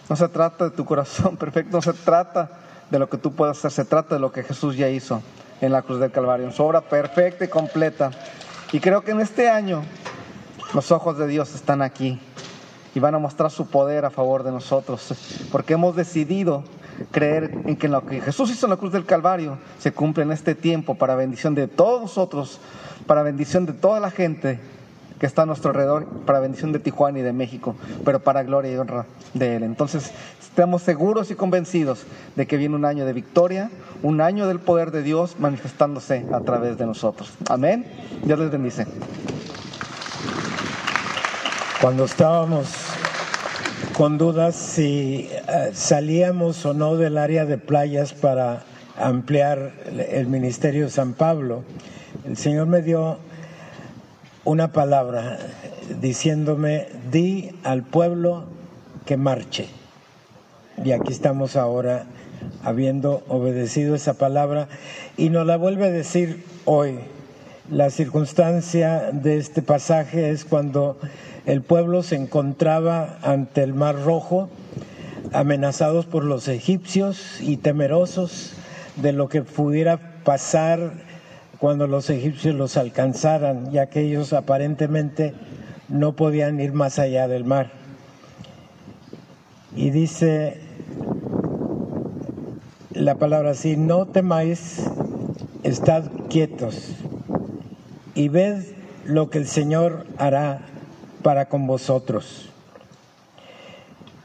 [0.08, 2.50] no se trata de tu corazón perfecto, no se trata
[2.90, 5.22] de lo que tú puedas hacer, se trata de lo que Jesús ya hizo
[5.60, 8.10] en la cruz del Calvario, en su obra perfecta y completa.
[8.72, 9.82] Y creo que en este año
[10.74, 12.20] los ojos de Dios están aquí
[12.94, 15.14] y van a mostrar su poder a favor de nosotros,
[15.50, 16.64] porque hemos decidido
[17.10, 20.32] creer en que lo que Jesús hizo en la cruz del Calvario se cumple en
[20.32, 22.60] este tiempo para bendición de todos nosotros,
[23.06, 24.60] para bendición de toda la gente
[25.22, 28.72] que está a nuestro alrededor, para bendición de Tijuana y de México, pero para gloria
[28.72, 29.62] y honra de Él.
[29.62, 30.10] Entonces,
[30.40, 32.02] estamos seguros y convencidos
[32.34, 33.70] de que viene un año de victoria,
[34.02, 37.34] un año del poder de Dios manifestándose a través de nosotros.
[37.48, 37.86] Amén.
[38.24, 38.84] Dios les bendice.
[41.80, 42.66] Cuando estábamos
[43.96, 48.64] con dudas si uh, salíamos o no del área de playas para
[48.98, 49.70] ampliar
[50.10, 51.62] el ministerio de San Pablo.
[52.26, 53.18] El Señor me dio
[54.44, 55.38] una palabra
[56.00, 58.44] diciéndome, di al pueblo
[59.04, 59.66] que marche.
[60.84, 62.06] Y aquí estamos ahora
[62.64, 64.68] habiendo obedecido esa palabra
[65.16, 66.98] y nos la vuelve a decir hoy.
[67.70, 70.98] La circunstancia de este pasaje es cuando
[71.46, 74.48] el pueblo se encontraba ante el Mar Rojo,
[75.32, 78.54] amenazados por los egipcios y temerosos
[78.96, 80.92] de lo que pudiera pasar
[81.62, 85.32] cuando los egipcios los alcanzaran, ya que ellos aparentemente
[85.88, 87.70] no podían ir más allá del mar.
[89.76, 90.60] Y dice
[92.90, 94.90] la palabra así, no temáis,
[95.62, 96.96] estad quietos
[98.16, 98.64] y ved
[99.04, 100.62] lo que el Señor hará
[101.22, 102.48] para con vosotros.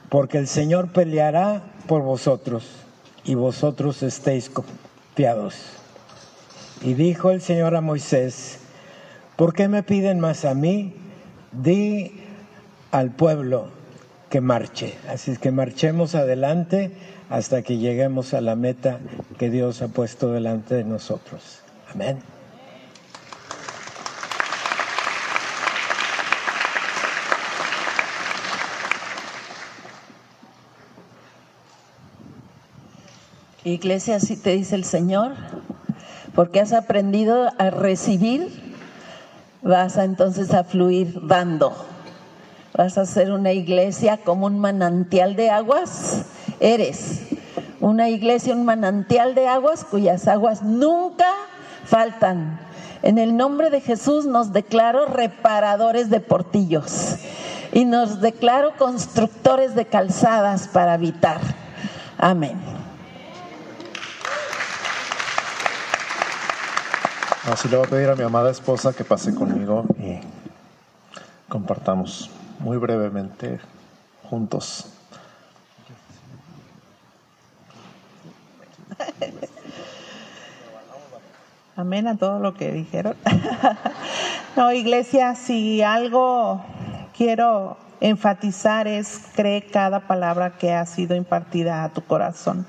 [0.10, 2.66] Porque el Señor peleará por vosotros
[3.26, 5.77] y vosotros estéis confiados.
[6.82, 8.60] Y dijo el Señor a Moisés,
[9.36, 10.94] ¿por qué me piden más a mí?
[11.52, 12.12] Di
[12.92, 13.70] al pueblo
[14.30, 14.96] que marche.
[15.10, 16.92] Así es que marchemos adelante
[17.30, 19.00] hasta que lleguemos a la meta
[19.38, 21.62] que Dios ha puesto delante de nosotros.
[21.94, 22.20] Amén.
[33.64, 35.34] Iglesia, así te dice el Señor,
[36.38, 38.76] porque has aprendido a recibir,
[39.64, 41.74] vas a entonces a fluir dando.
[42.76, 46.26] Vas a ser una iglesia como un manantial de aguas.
[46.60, 47.24] Eres
[47.80, 51.26] una iglesia, un manantial de aguas cuyas aguas nunca
[51.86, 52.60] faltan.
[53.02, 57.16] En el nombre de Jesús nos declaro reparadores de portillos
[57.74, 61.42] y nos declaro constructores de calzadas para habitar.
[62.20, 62.77] Amén.
[67.52, 70.20] Así le voy a pedir a mi amada esposa que pase conmigo y
[71.48, 72.30] compartamos
[72.60, 73.62] muy brevemente
[74.30, 74.92] juntos.
[81.78, 83.16] Amén a todo lo que dijeron.
[84.58, 86.66] No, iglesia, si algo
[87.16, 92.66] quiero enfatizar es cree cada palabra que ha sido impartida a tu corazón.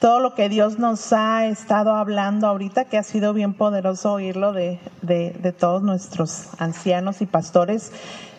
[0.00, 4.52] Todo lo que Dios nos ha estado hablando ahorita, que ha sido bien poderoso oírlo
[4.52, 7.92] de, de, todos nuestros ancianos y pastores,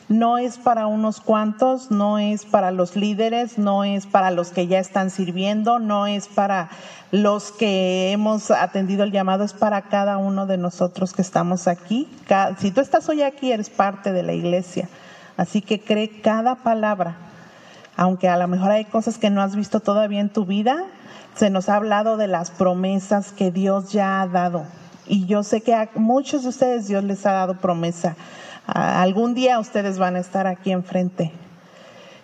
[0.07, 4.67] no es para unos cuantos, no es para los líderes, no es para los que
[4.67, 6.69] ya están sirviendo, no es para
[7.11, 12.07] los que hemos atendido el llamado, es para cada uno de nosotros que estamos aquí.
[12.59, 14.87] Si tú estás hoy aquí, eres parte de la iglesia.
[15.37, 17.17] Así que cree cada palabra.
[17.97, 20.83] Aunque a lo mejor hay cosas que no has visto todavía en tu vida,
[21.35, 24.65] se nos ha hablado de las promesas que Dios ya ha dado.
[25.07, 28.15] Y yo sé que a muchos de ustedes Dios les ha dado promesa.
[28.65, 31.31] algún día ustedes van a estar aquí enfrente.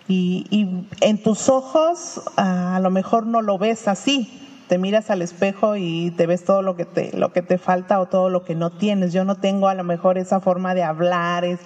[0.08, 5.22] Y, y en tus ojos a lo mejor no lo ves así, te miras al
[5.22, 8.42] espejo y te ves todo lo que te, lo que te falta o todo lo
[8.44, 9.12] que no tienes.
[9.12, 11.60] Yo no tengo a lo mejor esa forma de hablar, es,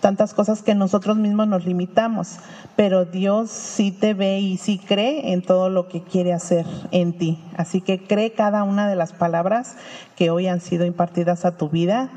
[0.00, 2.36] tantas cosas que nosotros mismos nos limitamos,
[2.76, 7.12] pero Dios sí te ve y sí cree en todo lo que quiere hacer en
[7.12, 7.38] ti.
[7.56, 9.76] Así que cree cada una de las palabras
[10.16, 12.10] que hoy han sido impartidas a tu vida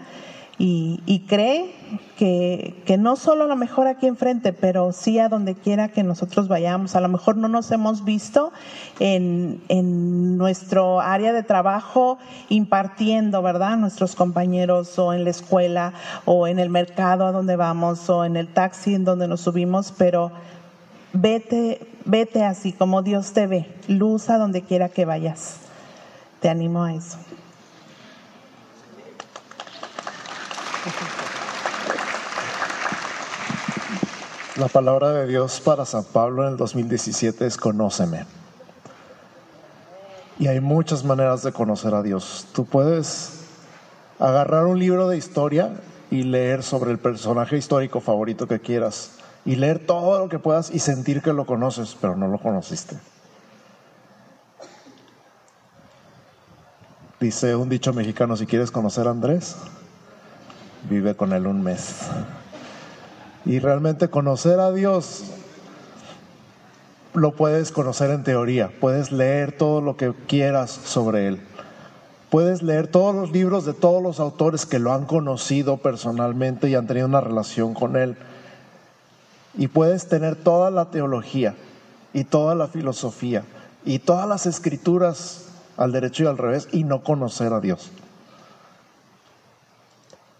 [0.60, 1.74] y, cree
[2.18, 6.04] que, que, no solo a lo mejor aquí enfrente, pero sí a donde quiera que
[6.04, 6.96] nosotros vayamos.
[6.96, 8.54] A lo mejor no nos hemos visto
[9.00, 13.78] en, en nuestro área de trabajo impartiendo, ¿verdad?
[13.78, 15.94] Nuestros compañeros o en la escuela
[16.26, 19.92] o en el mercado a donde vamos o en el taxi en donde nos subimos,
[19.98, 20.32] pero
[21.14, 25.58] vete, vete así como Dios te ve, luz a donde quiera que vayas.
[26.42, 27.18] Te animo a eso.
[34.58, 38.26] La palabra de Dios para San Pablo en el 2017 es conóceme.
[40.38, 42.48] Y hay muchas maneras de conocer a Dios.
[42.54, 43.46] Tú puedes
[44.20, 45.72] agarrar un libro de historia
[46.12, 49.12] y leer sobre el personaje histórico favorito que quieras.
[49.46, 52.98] Y leer todo lo que puedas y sentir que lo conoces, pero no lo conociste.
[57.20, 59.56] Dice un dicho mexicano, si quieres conocer a Andrés,
[60.90, 62.10] vive con él un mes
[63.46, 65.24] y realmente conocer a Dios
[67.14, 71.42] lo puedes conocer en teoría, puedes leer todo lo que quieras sobre Él.
[72.30, 76.76] Puedes leer todos los libros de todos los autores que lo han conocido personalmente y
[76.76, 78.18] han tenido una relación con Él.
[79.56, 81.54] Y puedes tener toda la teología
[82.12, 83.44] y toda la filosofía
[83.86, 87.92] y todas las escrituras al derecho y al revés y no conocer a Dios.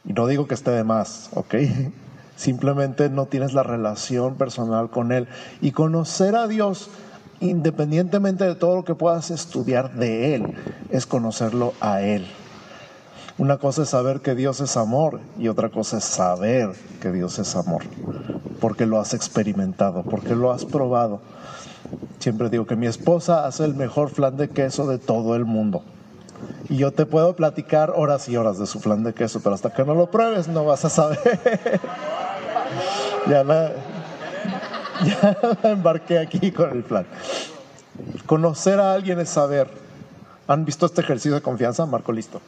[0.06, 1.56] Y no digo que esté de más, ¿ok?
[2.36, 5.28] Simplemente no tienes la relación personal con Él.
[5.62, 6.90] Y conocer a Dios,
[7.40, 10.56] independientemente de todo lo que puedas estudiar de Él,
[10.90, 12.28] es conocerlo a Él.
[13.38, 16.70] Una cosa es saber que Dios es amor y otra cosa es saber
[17.02, 17.82] que Dios es amor,
[18.60, 21.20] porque lo has experimentado, porque lo has probado.
[22.20, 25.84] Siempre digo que mi esposa hace el mejor flan de queso de todo el mundo.
[26.70, 29.74] Y yo te puedo platicar horas y horas de su flan de queso, pero hasta
[29.74, 31.20] que no lo pruebes no vas a saber.
[33.28, 33.74] ya, la,
[35.64, 37.06] embarqué aquí con el plan.
[38.26, 39.68] Conocer a alguien es saber.
[40.48, 41.86] ¿Han visto este ejercicio de confianza?
[41.86, 42.42] Marco, listo.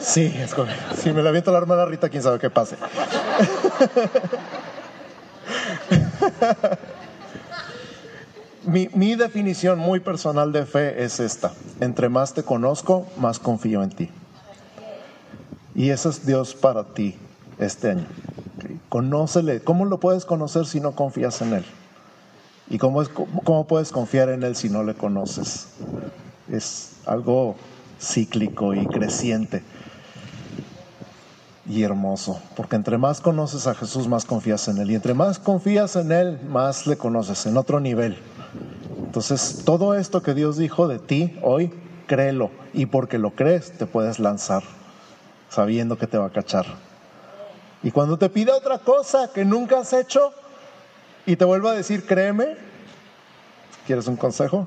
[0.00, 0.54] Sí, es
[1.00, 2.76] Si me la aviento la hermana Rita, quién sabe qué pase.
[8.66, 11.52] mi, definición muy personal de fe es esta.
[11.80, 14.10] Entre más te conozco, más confío en ti.
[15.74, 17.16] Y ese es Dios para ti
[17.58, 18.06] este año.
[18.88, 19.60] Conócele.
[19.60, 21.64] ¿Cómo lo puedes conocer si no confías en Él?
[22.70, 23.02] ¿Y cómo,
[23.44, 25.68] cómo puedes confiar en Él si no le conoces?
[26.50, 27.56] Es algo
[28.00, 29.62] cíclico y creciente
[31.66, 34.90] y hermoso, porque entre más conoces a Jesús, más confías en Él.
[34.90, 38.18] Y entre más confías en Él, más le conoces en otro nivel.
[38.98, 41.72] Entonces, todo esto que Dios dijo de ti hoy,
[42.06, 42.50] créelo.
[42.72, 44.62] Y porque lo crees, te puedes lanzar,
[45.48, 46.66] sabiendo que te va a cachar.
[47.82, 50.32] Y cuando te pida otra cosa que nunca has hecho
[51.26, 52.56] y te vuelva a decir, créeme,
[53.86, 54.66] ¿quieres un consejo?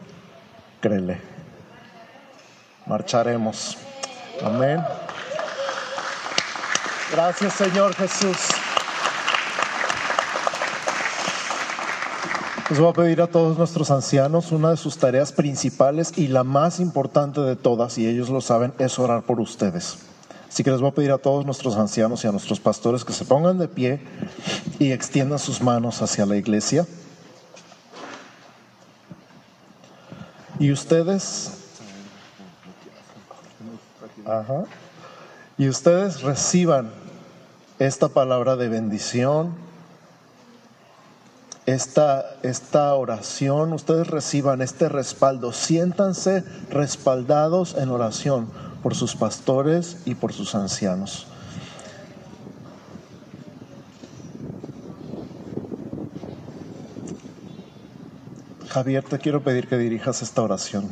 [0.82, 1.20] Créele.
[2.86, 3.78] Marcharemos.
[4.42, 4.82] Amén.
[7.12, 8.38] Gracias Señor Jesús.
[12.70, 16.44] Les voy a pedir a todos nuestros ancianos, una de sus tareas principales y la
[16.44, 20.00] más importante de todas, y ellos lo saben, es orar por ustedes.
[20.50, 23.14] Así que les voy a pedir a todos nuestros ancianos y a nuestros pastores que
[23.14, 24.02] se pongan de pie
[24.80, 26.86] y extiendan sus manos hacia la iglesia.
[30.60, 31.52] Y ustedes,
[34.26, 34.66] ajá,
[35.58, 36.92] y ustedes reciban
[37.80, 39.56] esta palabra de bendición,
[41.66, 48.50] esta, esta oración, ustedes reciban este respaldo, siéntanse respaldados en oración
[48.82, 51.28] por sus pastores y por sus ancianos.
[58.70, 60.88] Javier, te quiero pedir que dirijas esta oración.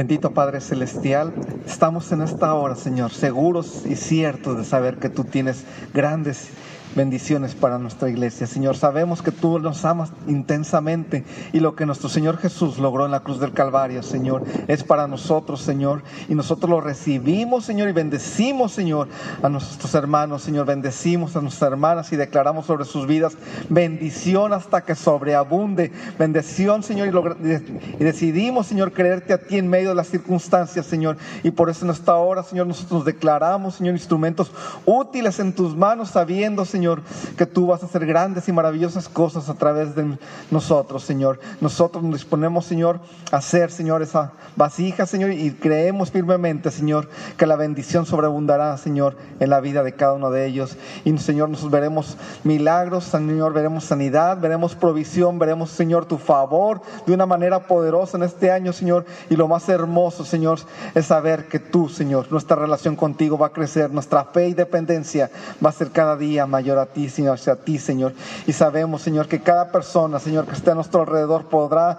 [0.00, 1.34] Bendito Padre Celestial,
[1.66, 6.48] estamos en esta hora, Señor, seguros y ciertos de saber que tú tienes grandes
[6.94, 8.46] bendiciones para nuestra iglesia.
[8.46, 13.12] Señor, sabemos que tú nos amas intensamente y lo que nuestro Señor Jesús logró en
[13.12, 17.92] la cruz del Calvario, Señor, es para nosotros, Señor, y nosotros lo recibimos, Señor, y
[17.92, 19.08] bendecimos, Señor,
[19.42, 23.36] a nuestros hermanos, Señor, bendecimos a nuestras hermanas y declaramos sobre sus vidas
[23.68, 29.94] bendición hasta que sobreabunde, bendición, Señor, y, decidimos, Señor, creerte a ti en medio de
[29.94, 34.50] las circunstancias, Señor, y por eso en esta hora, Señor, nosotros declaramos, Señor, instrumentos
[34.86, 37.02] útiles en tus manos, sabiendo, Señor, Señor,
[37.36, 40.16] que tú vas a hacer grandes y maravillosas cosas a través de
[40.50, 41.38] nosotros, Señor.
[41.60, 43.00] Nosotros nos disponemos, Señor,
[43.30, 49.18] a hacer, Señor, esa vasija, Señor, y creemos firmemente, Señor, que la bendición sobreabundará, Señor,
[49.40, 50.78] en la vida de cada uno de ellos.
[51.04, 57.12] Y, Señor, nos veremos milagros, Señor, veremos sanidad, veremos provisión, veremos, Señor, tu favor de
[57.12, 59.04] una manera poderosa en este año, Señor.
[59.28, 60.60] Y lo más hermoso, Señor,
[60.94, 65.30] es saber que tú, Señor, nuestra relación contigo va a crecer, nuestra fe y dependencia
[65.62, 68.12] va a ser cada día mayor a ti, Señor, hacia ti, Señor.
[68.46, 71.98] Y sabemos, Señor, que cada persona, Señor, que esté a nuestro alrededor podrá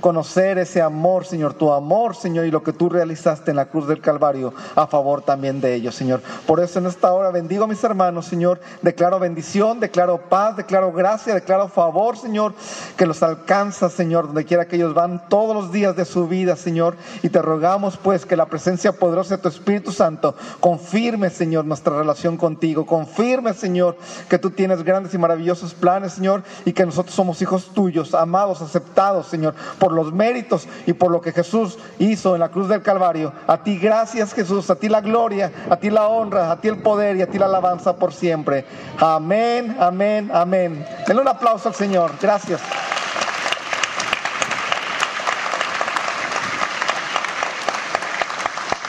[0.00, 3.86] conocer ese amor, Señor, tu amor, Señor, y lo que tú realizaste en la cruz
[3.86, 6.22] del Calvario a favor también de ellos, Señor.
[6.46, 8.60] Por eso en esta hora bendigo a mis hermanos, Señor.
[8.82, 12.54] Declaro bendición, declaro paz, declaro gracia, declaro favor, Señor,
[12.96, 16.56] que los alcanza, Señor, donde quiera que ellos van todos los días de su vida,
[16.56, 16.96] Señor.
[17.22, 21.96] Y te rogamos, pues, que la presencia poderosa de tu Espíritu Santo confirme, Señor, nuestra
[21.96, 22.86] relación contigo.
[22.86, 23.91] Confirme, Señor
[24.28, 28.62] que tú tienes grandes y maravillosos planes, Señor, y que nosotros somos hijos tuyos, amados,
[28.62, 32.82] aceptados, Señor, por los méritos y por lo que Jesús hizo en la cruz del
[32.82, 33.32] Calvario.
[33.46, 36.78] A ti gracias, Jesús, a ti la gloria, a ti la honra, a ti el
[36.78, 38.64] poder y a ti la alabanza por siempre.
[38.98, 40.86] Amén, amén, amén.
[41.06, 42.12] Denle un aplauso al Señor.
[42.20, 42.60] Gracias.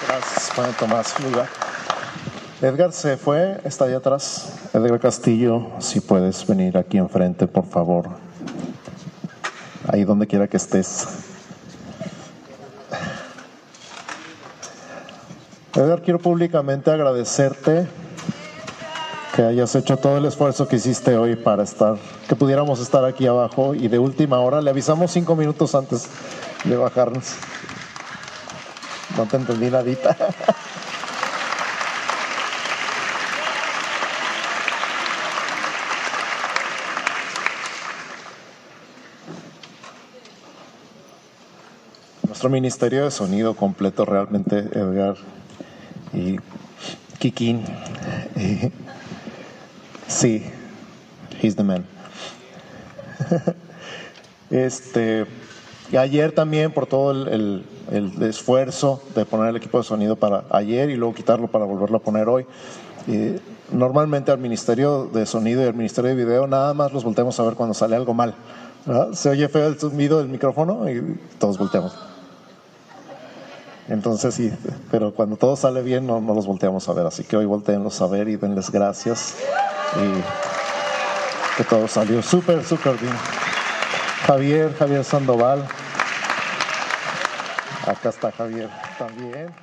[0.08, 1.20] Gracias, Padre Tomás.
[1.20, 1.63] Lugar.
[2.62, 4.54] Edgar se fue, está ahí atrás.
[4.74, 8.10] Edgar Castillo, si puedes venir aquí enfrente, por favor.
[9.88, 11.08] Ahí donde quiera que estés.
[15.76, 17.88] Edgar, quiero públicamente agradecerte
[19.36, 21.98] que hayas hecho todo el esfuerzo que hiciste hoy para estar,
[22.30, 26.08] que pudiéramos estar aquí abajo y de última hora le avisamos cinco minutos antes
[26.64, 27.34] de bajarnos.
[29.18, 30.16] No te entendí nadita.
[42.50, 45.16] ministerio de sonido completo realmente, Edgar
[46.14, 46.38] y
[47.20, 47.64] Kikín.
[50.08, 50.44] sí,
[51.42, 51.86] he's the man.
[54.50, 55.26] Este,
[55.92, 57.66] y ayer también por todo el,
[58.22, 62.00] esfuerzo de poner el equipo de sonido para ayer y luego quitarlo para volverlo a
[62.02, 62.46] poner hoy.
[63.72, 67.44] normalmente al Ministerio de Sonido y al Ministerio de Video nada más los volteamos a
[67.44, 68.36] ver cuando sale algo mal.
[69.14, 72.13] Se oye feo el sonido del micrófono y todos volteamos.
[73.90, 74.52] Entonces sí,
[74.92, 78.02] pero cuando todo sale bien no, no los volteamos a ver, así que hoy volteenlos
[78.02, 79.36] a ver y denles gracias
[79.96, 83.14] y que todo salió súper, súper bien.
[84.26, 85.68] Javier, Javier Sandoval.
[87.86, 89.54] Acá está Javier también.